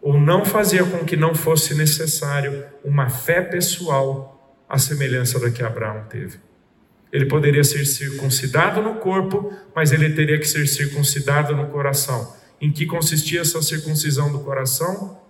[0.00, 4.35] ou não fazia com que não fosse necessário uma fé pessoal
[4.68, 6.38] à semelhança da que Abraão teve.
[7.12, 12.36] Ele poderia ser circuncidado no corpo, mas ele teria que ser circuncidado no coração.
[12.60, 15.20] Em que consistia essa circuncisão do coração?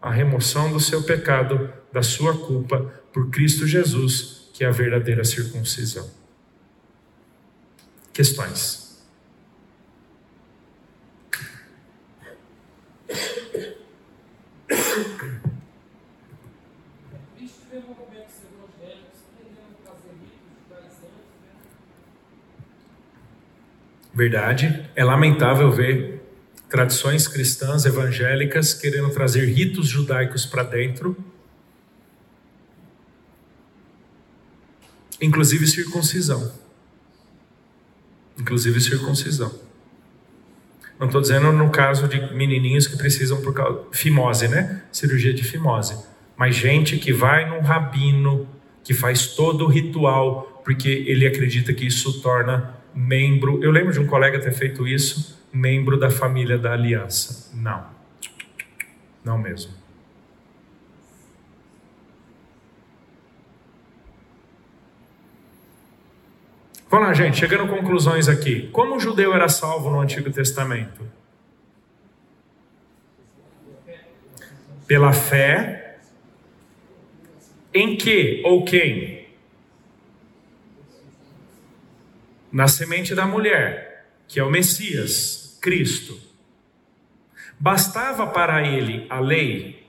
[0.00, 5.24] A remoção do seu pecado, da sua culpa, por Cristo Jesus, que é a verdadeira
[5.24, 6.10] circuncisão.
[8.12, 8.90] Questões?
[24.20, 24.86] Verdade.
[24.94, 26.20] É lamentável ver
[26.68, 31.16] tradições cristãs evangélicas querendo trazer ritos judaicos para dentro,
[35.22, 36.52] inclusive circuncisão.
[38.38, 39.58] Inclusive circuncisão.
[40.98, 44.82] Não estou dizendo no caso de menininhos que precisam por causa fimose, né?
[44.92, 45.96] Cirurgia de fimose.
[46.36, 48.46] Mas gente que vai num rabino,
[48.84, 53.62] que faz todo o ritual, porque ele acredita que isso torna membro.
[53.62, 57.50] Eu lembro de um colega ter feito isso, membro da família da aliança.
[57.54, 57.86] Não.
[59.24, 59.80] Não mesmo.
[66.90, 68.68] Vamos lá, gente, chegando a conclusões aqui.
[68.72, 71.06] Como o judeu era salvo no Antigo Testamento?
[74.88, 75.98] Pela fé
[77.72, 79.19] em que ou quem?
[82.52, 86.18] Na semente da mulher, que é o Messias, Cristo.
[87.58, 89.86] Bastava para ele a lei?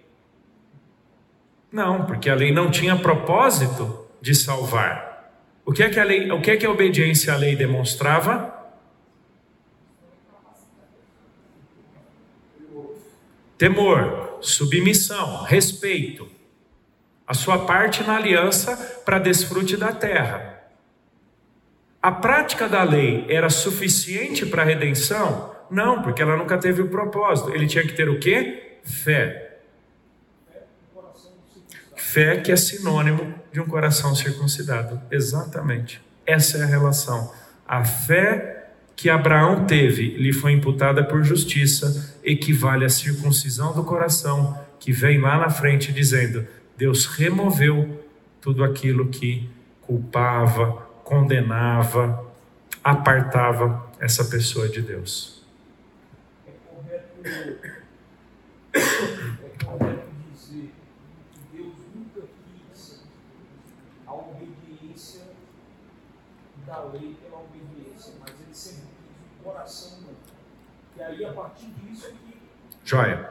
[1.71, 5.31] Não, porque a lei não tinha propósito de salvar.
[5.65, 8.53] O que é que a lei, o que é que a obediência à lei demonstrava?
[13.57, 16.27] Temor, submissão, respeito.
[17.25, 20.50] A sua parte na aliança para desfrute da terra.
[22.01, 25.55] A prática da lei era suficiente para a redenção?
[25.69, 27.51] Não, porque ela nunca teve o propósito.
[27.51, 28.79] Ele tinha que ter o quê?
[28.83, 29.59] Fé.
[31.95, 34.99] Fé que é sinônimo de um coração circuncidado.
[35.11, 36.01] Exatamente.
[36.25, 37.31] Essa é a relação.
[37.67, 44.59] A fé que Abraão teve lhe foi imputada por justiça, equivale à circuncisão do coração,
[44.79, 46.45] que vem lá na frente dizendo:
[46.75, 48.03] Deus removeu
[48.41, 49.47] tudo aquilo que
[49.81, 52.25] culpava, condenava,
[52.81, 55.41] apartava essa pessoa de Deus.
[56.47, 57.17] É correto
[66.65, 69.99] da lei pela obediência, mas ele sempre quis o coração.
[70.95, 72.37] E aí, a partir disso, que.
[72.85, 73.29] Joia.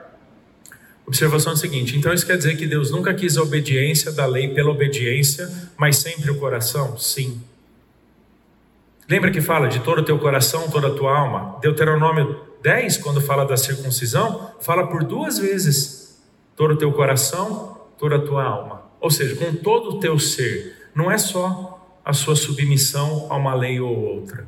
[1.06, 4.26] Observação é a seguinte: então isso quer dizer que Deus nunca quis a obediência da
[4.26, 6.98] lei pela obediência, mas sempre o coração?
[6.98, 7.42] Sim.
[9.10, 11.58] Lembra que fala de todo o teu coração, toda a tua alma?
[11.60, 16.22] Deuteronômio 10, quando fala da circuncisão, fala por duas vezes:
[16.54, 18.84] todo o teu coração, toda a tua alma.
[19.00, 20.90] ou seja, com todo o teu ser.
[20.94, 24.46] Não é só a sua submissão a uma lei ou outra.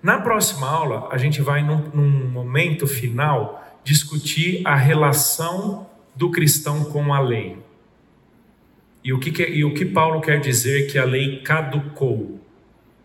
[0.00, 6.84] Na próxima aula, a gente vai, num, num momento final, discutir a relação do cristão
[6.84, 7.58] com a lei.
[9.02, 12.39] E o que, que, e o que Paulo quer dizer que a lei caducou?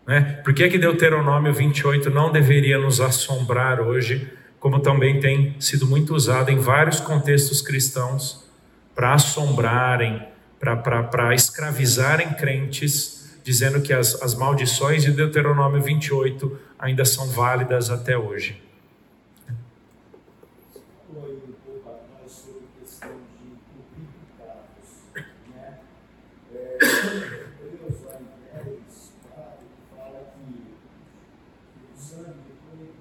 [0.06, 0.40] Né?
[0.44, 4.30] Por que, que Deuteronômio 28 não deveria nos assombrar hoje,
[4.60, 8.44] como também tem sido muito usado em vários contextos cristãos
[8.94, 10.22] para assombrarem,
[10.58, 18.16] para escravizarem crentes, dizendo que as, as maldições de Deuteronômio 28 ainda são válidas até
[18.16, 18.65] hoje.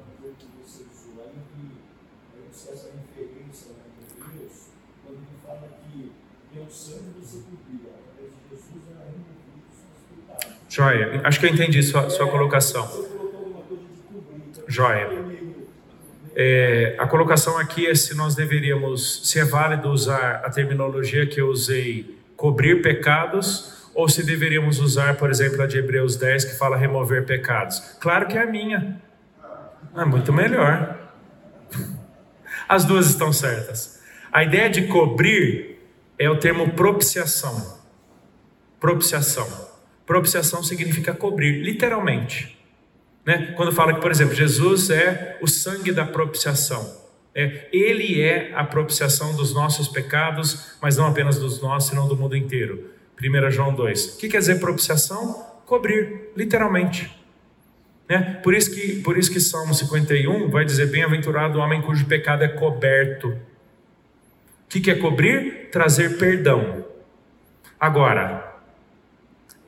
[0.00, 4.68] eu lembro que você usou aí, que aí você essa referência né, de Deus,
[5.04, 6.12] quando ele fala que
[6.58, 7.20] é sangue
[7.86, 10.56] através de Jesus era removido os pecados.
[10.68, 12.88] Joia, acho que eu entendi sua, sua colocação.
[14.66, 15.08] Joia.
[16.34, 21.40] É, a colocação aqui é se nós deveríamos, se é válido usar a terminologia que
[21.40, 26.54] eu usei, cobrir pecados, ou se deveríamos usar, por exemplo, a de Hebreus 10, que
[26.56, 27.80] fala remover pecados.
[28.00, 29.02] Claro que é a minha.
[29.96, 30.98] É muito melhor.
[32.68, 34.00] As duas estão certas.
[34.32, 35.80] A ideia de cobrir
[36.18, 37.80] é o termo propiciação.
[38.78, 39.48] Propiciação.
[40.06, 42.58] Propiciação significa cobrir, literalmente.
[43.26, 43.52] Né?
[43.56, 46.98] Quando fala que, por exemplo, Jesus é o sangue da propiciação.
[47.34, 52.16] É, ele é a propiciação dos nossos pecados, mas não apenas dos nossos, senão do
[52.16, 52.90] mundo inteiro.
[53.20, 54.14] 1 João 2.
[54.14, 55.46] O que quer dizer propiciação?
[55.66, 57.19] Cobrir, literalmente.
[58.10, 58.40] Né?
[58.42, 62.42] Por, isso que, por isso que Salmo 51 vai dizer: Bem-aventurado o homem cujo pecado
[62.42, 63.28] é coberto.
[63.28, 63.36] O
[64.68, 65.70] que, que é cobrir?
[65.70, 66.84] Trazer perdão.
[67.78, 68.60] Agora,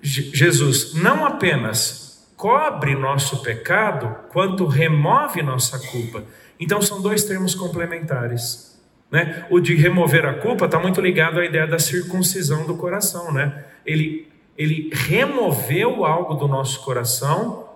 [0.02, 6.24] Jesus não apenas cobre nosso pecado, quanto remove nossa culpa.
[6.58, 8.76] Então são dois termos complementares.
[9.08, 9.46] Né?
[9.50, 13.32] O de remover a culpa está muito ligado à ideia da circuncisão do coração.
[13.32, 13.64] Né?
[13.86, 14.28] Ele,
[14.58, 17.71] ele removeu algo do nosso coração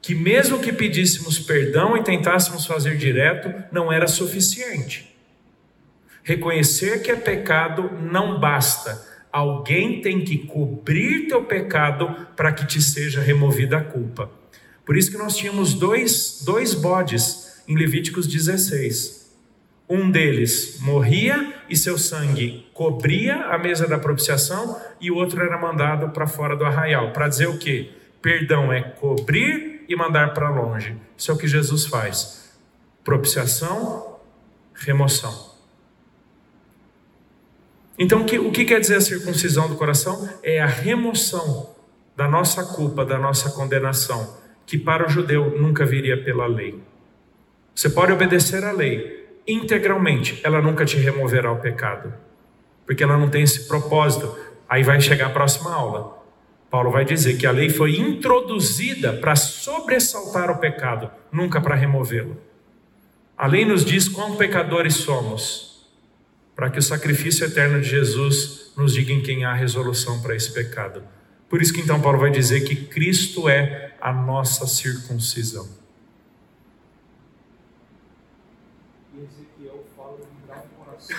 [0.00, 5.14] que, mesmo que pedíssemos perdão e tentássemos fazer direto, não era suficiente.
[6.22, 12.80] Reconhecer que é pecado não basta Alguém tem que cobrir teu pecado para que te
[12.80, 14.30] seja removida a culpa.
[14.84, 19.36] Por isso que nós tínhamos dois, dois bodes em Levíticos 16.
[19.88, 25.58] Um deles morria e seu sangue cobria a mesa da propiciação, e o outro era
[25.58, 27.12] mandado para fora do arraial.
[27.12, 27.90] Para dizer o quê?
[28.22, 30.96] Perdão é cobrir e mandar para longe.
[31.16, 32.58] Isso é o que Jesus faz.
[33.02, 34.18] Propiciação,
[34.74, 35.48] remoção.
[37.98, 40.28] Então, o que, o que quer dizer a circuncisão do coração?
[40.42, 41.74] É a remoção
[42.14, 44.36] da nossa culpa, da nossa condenação,
[44.66, 46.80] que para o judeu nunca viria pela lei.
[47.74, 52.12] Você pode obedecer à lei integralmente, ela nunca te removerá o pecado,
[52.84, 54.36] porque ela não tem esse propósito.
[54.68, 56.17] Aí vai chegar a próxima aula.
[56.70, 62.36] Paulo vai dizer que a lei foi introduzida para sobressaltar o pecado, nunca para removê-lo.
[63.36, 65.68] A lei nos diz quão pecadores somos
[66.58, 70.52] para que o sacrifício eterno de Jesus nos diga em quem há resolução para esse
[70.52, 71.04] pecado.
[71.48, 75.68] Por isso que então Paulo vai dizer que Cristo é a nossa circuncisão.
[79.14, 81.16] E Ezequiel fala de dar um coração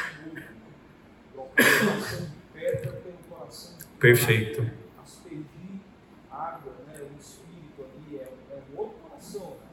[1.34, 4.70] novo, coração de pedra pelo coração Perfeito.
[5.02, 5.46] Aspergir
[6.30, 9.52] água, né, o espírito ali, é, é um outro coração.
[9.52, 9.68] Né?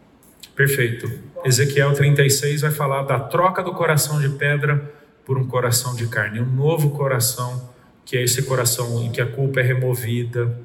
[0.56, 1.06] Perfeito.
[1.44, 4.90] Ezequiel 36 vai falar da troca do coração de pedra
[5.24, 7.70] por um coração de carne, um novo coração,
[8.06, 10.58] que é esse coração em que a culpa é removida.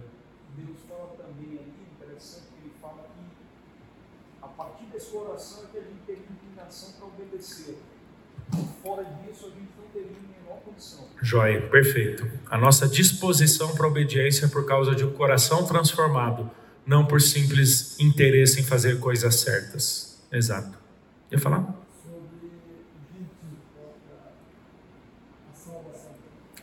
[11.22, 12.28] Joia, perfeito.
[12.50, 16.50] A nossa disposição para obediência é por causa de um coração transformado,
[16.86, 20.22] não por simples interesse em fazer coisas certas.
[20.32, 20.78] Exato.
[21.32, 21.82] Ia falar?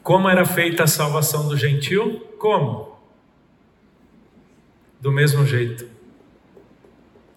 [0.03, 2.21] Como era feita a salvação do gentil?
[2.39, 2.99] Como?
[5.01, 5.87] Do mesmo jeito.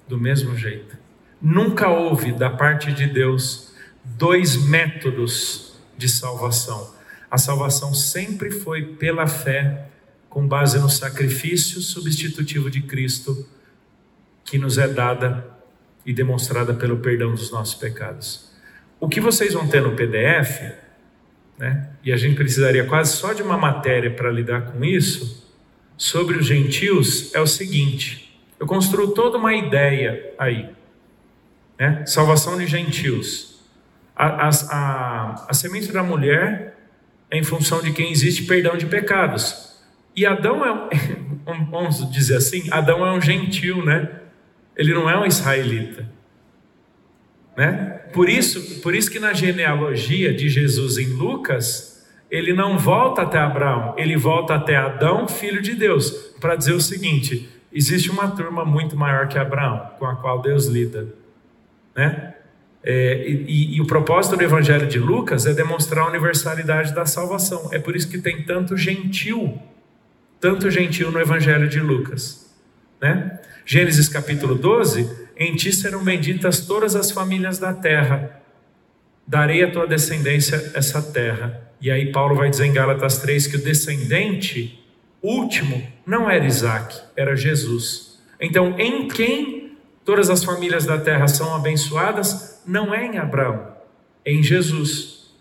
[0.08, 0.98] Do mesmo jeito.
[1.42, 6.94] Nunca houve da parte de Deus dois métodos de salvação.
[7.30, 9.90] A salvação sempre foi pela fé,
[10.32, 13.46] com base no sacrifício substitutivo de Cristo,
[14.46, 15.46] que nos é dada
[16.06, 18.50] e demonstrada pelo perdão dos nossos pecados.
[18.98, 20.74] O que vocês vão ter no PDF,
[21.60, 25.54] né, e a gente precisaria quase só de uma matéria para lidar com isso,
[25.98, 30.70] sobre os gentios, é o seguinte: eu construo toda uma ideia aí.
[31.78, 32.06] Né?
[32.06, 33.60] Salvação de gentios.
[34.16, 36.78] A, a, a, a semente da mulher
[37.30, 39.71] é em função de quem existe perdão de pecados.
[40.16, 40.90] E Adão é,
[41.70, 44.10] vamos dizer assim, Adão é um gentil, né?
[44.76, 46.10] Ele não é um israelita.
[47.56, 48.02] Né?
[48.14, 53.38] Por isso, por isso que na genealogia de Jesus em Lucas, ele não volta até
[53.38, 58.64] Abraão, ele volta até Adão, filho de Deus, para dizer o seguinte: existe uma turma
[58.64, 61.14] muito maior que Abraão, com a qual Deus lida,
[61.96, 62.36] né?
[62.84, 67.70] É, e, e, o propósito do Evangelho de Lucas é demonstrar a universalidade da salvação.
[67.72, 69.62] É por isso que tem tanto gentil,
[70.42, 72.52] tanto gentil no Evangelho de Lucas,
[73.00, 73.40] né?
[73.64, 75.08] Gênesis capítulo 12,
[75.38, 78.42] em ti serão benditas todas as famílias da terra,
[79.26, 81.70] darei à tua descendência essa terra.
[81.80, 84.84] E aí Paulo vai dizer em Gálatas 3 que o descendente
[85.22, 88.20] último não era Isaac, era Jesus.
[88.40, 93.76] Então, em quem todas as famílias da terra são abençoadas, não é em Abraão,
[94.26, 95.36] é em Jesus.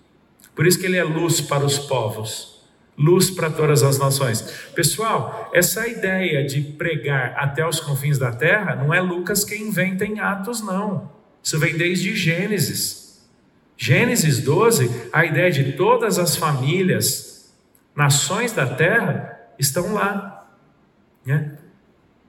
[0.55, 2.50] Por isso que ele é luz para os povos
[3.01, 4.43] luz para todas as nações.
[4.75, 10.05] Pessoal, essa ideia de pregar até os confins da terra não é Lucas quem inventa
[10.05, 11.11] em Atos, não.
[11.43, 13.27] Isso vem desde Gênesis.
[13.77, 17.51] Gênesis 12, a ideia de todas as famílias,
[17.97, 20.47] nações da terra, estão lá.
[21.25, 21.57] Né?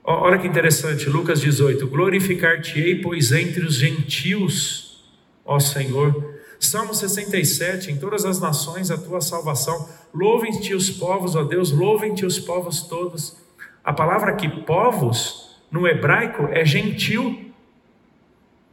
[0.02, 5.03] Olha que interessante, Lucas 18: Glorificar-te-ei, pois entre os gentios,
[5.45, 6.31] ó Senhor.
[6.62, 9.90] Salmo 67, em todas as nações a tua salvação.
[10.14, 13.36] Louvem-te os povos, ó Deus, louvem-te os povos todos.
[13.84, 17.52] A palavra aqui, povos, no hebraico é gentil.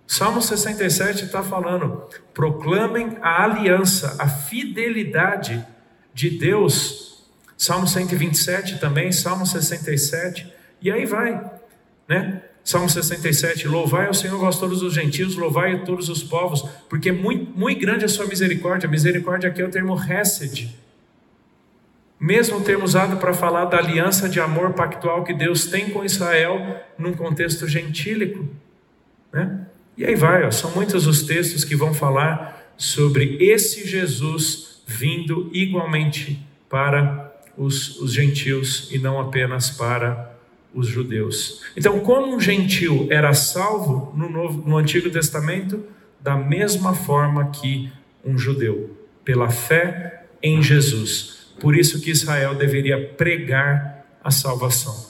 [0.07, 5.67] Salmo 67 está falando: proclamem a aliança, a fidelidade
[6.13, 7.27] de Deus.
[7.57, 10.53] Salmo 127 também, Salmo 67,
[10.83, 11.51] e aí vai,
[12.07, 12.43] né?
[12.69, 17.11] Salmo 67, louvai ao Senhor vós todos os gentios, louvai a todos os povos, porque
[17.11, 18.87] muito, muito grande é a sua misericórdia.
[18.87, 20.79] Misericórdia aqui é o termo hesed,
[22.21, 26.79] mesmo termo usado para falar da aliança de amor pactual que Deus tem com Israel
[26.99, 28.47] num contexto gentílico.
[29.33, 29.67] Né?
[29.97, 35.49] E aí vai, ó, são muitos os textos que vão falar sobre esse Jesus vindo
[35.55, 40.37] igualmente para os, os gentios e não apenas para
[40.75, 41.63] os judeus.
[41.77, 45.85] Então, como um gentil era salvo no, Novo, no Antigo Testamento,
[46.21, 47.91] da mesma forma que
[48.25, 51.53] um judeu, pela fé em Jesus.
[51.61, 55.09] Por isso que Israel deveria pregar a salvação.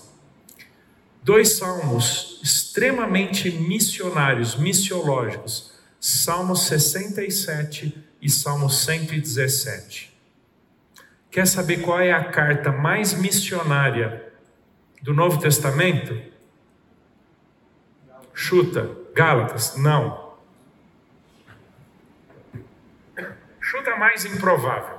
[1.23, 10.17] Dois salmos extremamente missionários, missiológicos, Salmo 67 e Salmo 117.
[11.31, 14.28] Quer saber qual é a carta mais missionária
[15.03, 16.21] do Novo Testamento?
[18.35, 19.77] Chuta, Gálatas?
[19.77, 20.29] Não.
[23.61, 24.99] Chuta mais improvável.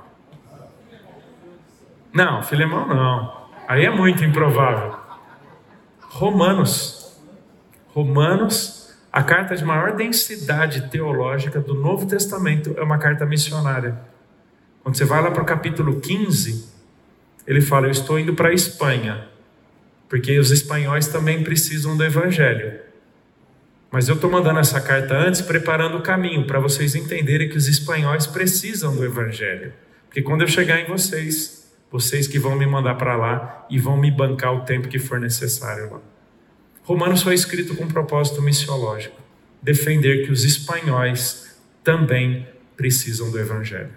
[2.12, 3.48] Não, Filemão não.
[3.66, 4.96] Aí é muito improvável.
[6.00, 7.18] Romanos.
[7.88, 13.98] Romanos, a carta de maior densidade teológica do Novo Testamento é uma carta missionária.
[14.82, 16.72] Quando você vai lá para o capítulo 15,
[17.46, 19.29] ele fala: Eu estou indo para a Espanha,
[20.10, 22.80] porque os espanhóis também precisam do Evangelho.
[23.92, 27.68] Mas eu estou mandando essa carta antes, preparando o caminho para vocês entenderem que os
[27.68, 29.72] espanhóis precisam do Evangelho.
[30.06, 33.96] Porque quando eu chegar em vocês, vocês que vão me mandar para lá e vão
[33.96, 36.00] me bancar o tempo que for necessário lá.
[36.82, 39.16] Romanos foi escrito com um propósito missiológico:
[39.62, 43.92] defender que os espanhóis também precisam do Evangelho.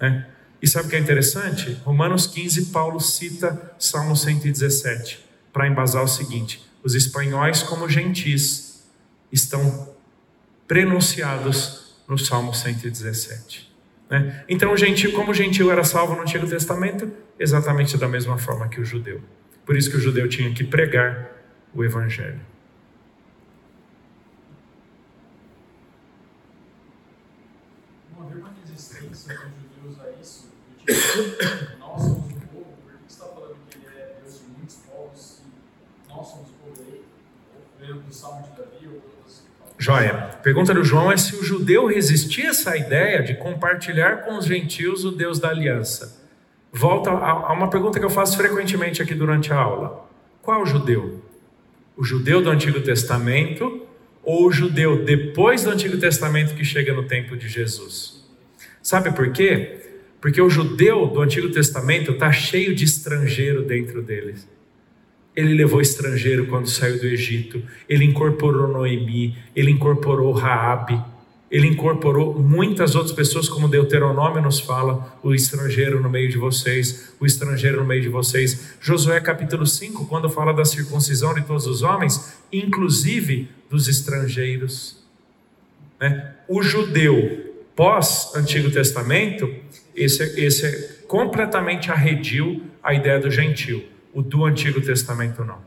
[0.00, 0.24] Né?
[0.62, 1.72] E sabe o que é interessante?
[1.84, 8.84] Romanos 15, Paulo cita Salmo 117 para embasar o seguinte: os espanhóis, como gentis,
[9.30, 9.94] estão
[10.66, 13.72] prenunciados no Salmo 117.
[14.12, 14.44] Né?
[14.48, 18.68] Então, o gentil, como o gentil era salvo no Antigo Testamento, exatamente da mesma forma
[18.68, 19.22] que o judeu.
[19.64, 21.30] Por isso que o judeu tinha que pregar
[21.72, 22.40] o Evangelho.
[28.14, 30.48] Não havia uma resistência dos judeus a isso,
[30.86, 31.78] sentido.
[31.78, 34.76] nós somos um povo, por que você está falando que ele é Deus de muitos
[34.76, 37.04] povos e nós somos o povo dele?
[37.54, 39.02] Ou lembro do Salmo de Davi ou.
[39.76, 40.14] Joia.
[40.44, 44.46] Pergunta do João é se o judeu resistia a essa ideia de compartilhar com os
[44.46, 46.24] gentios o Deus da aliança.
[46.72, 50.08] Volta a uma pergunta que eu faço frequentemente aqui durante a aula.
[50.40, 51.20] Qual judeu?
[51.96, 53.84] O judeu do Antigo Testamento
[54.22, 58.24] ou o judeu depois do Antigo Testamento que chega no tempo de Jesus?
[58.80, 59.80] Sabe por quê?
[60.20, 64.46] Porque o judeu do Antigo Testamento está cheio de estrangeiro dentro deles.
[65.34, 71.00] Ele levou estrangeiro quando saiu do Egito, ele incorporou Noemi, ele incorporou Raabe,
[71.52, 77.12] ele incorporou muitas outras pessoas, como Deuteronômio nos fala, o estrangeiro no meio de vocês,
[77.20, 78.74] o estrangeiro no meio de vocês.
[78.80, 85.04] Josué capítulo 5, quando fala da circuncisão de todos os homens, inclusive dos estrangeiros.
[86.00, 86.32] Né?
[86.48, 89.54] O judeu pós-Antigo Testamento,
[89.94, 90.72] esse, esse é
[91.06, 95.60] completamente arredio a ideia do gentil, o do Antigo Testamento não.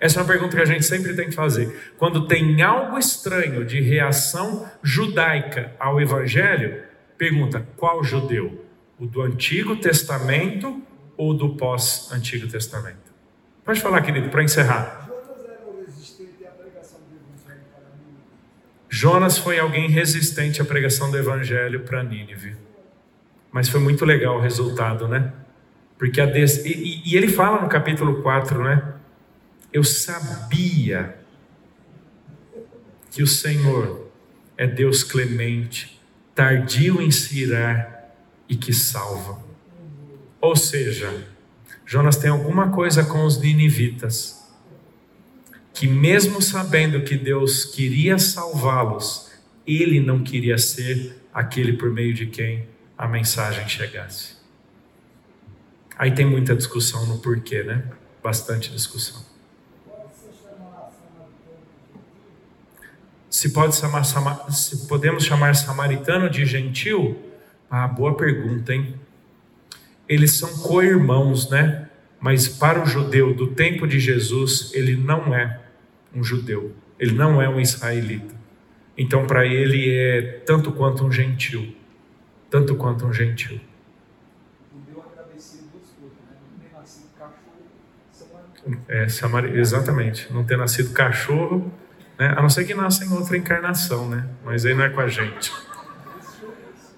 [0.00, 1.92] Essa é uma pergunta que a gente sempre tem que fazer.
[1.98, 6.82] Quando tem algo estranho de reação judaica ao Evangelho,
[7.16, 8.64] pergunta: qual judeu?
[8.98, 10.82] O do Antigo Testamento
[11.16, 13.12] ou do pós-Antigo Testamento?
[13.64, 15.08] Pode falar, querido, para encerrar.
[18.88, 22.56] Jonas foi alguém resistente à pregação do Evangelho para Nínive.
[23.52, 25.32] Mas foi muito legal o resultado, né?
[25.98, 26.64] Porque a des...
[26.64, 28.94] e, e ele fala no capítulo 4, né?
[29.72, 31.18] Eu sabia
[33.10, 34.08] que o Senhor
[34.56, 36.00] é Deus clemente,
[36.34, 38.14] tardio em se irar
[38.48, 39.42] e que salva.
[40.40, 41.26] Ou seja,
[41.84, 44.38] Jonas tem alguma coisa com os ninivitas,
[45.74, 49.30] que mesmo sabendo que Deus queria salvá-los,
[49.66, 52.66] ele não queria ser aquele por meio de quem
[52.96, 54.37] a mensagem chegasse.
[55.98, 57.82] Aí tem muita discussão no porquê, né?
[58.22, 59.20] Bastante discussão.
[63.28, 67.20] Se, pode chamar, se podemos chamar samaritano de gentil?
[67.68, 68.94] Ah, boa pergunta, hein?
[70.08, 71.88] Eles são co-irmãos, né?
[72.20, 75.60] Mas para o judeu do tempo de Jesus, ele não é
[76.14, 78.34] um judeu, ele não é um israelita.
[78.96, 81.74] Então, para ele é tanto quanto um gentil,
[82.50, 83.60] tanto quanto um gentil.
[88.88, 89.06] É,
[89.54, 91.72] exatamente, não ter nascido cachorro
[92.18, 92.34] né?
[92.36, 94.26] A não ser que nasça em outra encarnação, né?
[94.44, 95.52] Mas aí não é com a gente.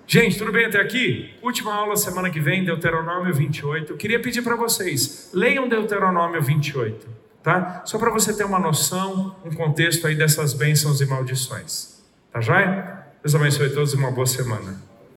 [0.06, 1.34] Gente, tudo bem até aqui?
[1.42, 3.92] Última aula semana que vem, Deuteronômio 28.
[3.92, 7.06] Eu queria pedir para vocês, leiam Deuteronômio 28,
[7.44, 7.82] tá?
[7.84, 12.02] Só para você ter uma noção, um contexto aí dessas bênçãos e maldições.
[12.32, 13.04] Tá joia?
[13.22, 14.89] Deus abençoe todos e uma boa semana.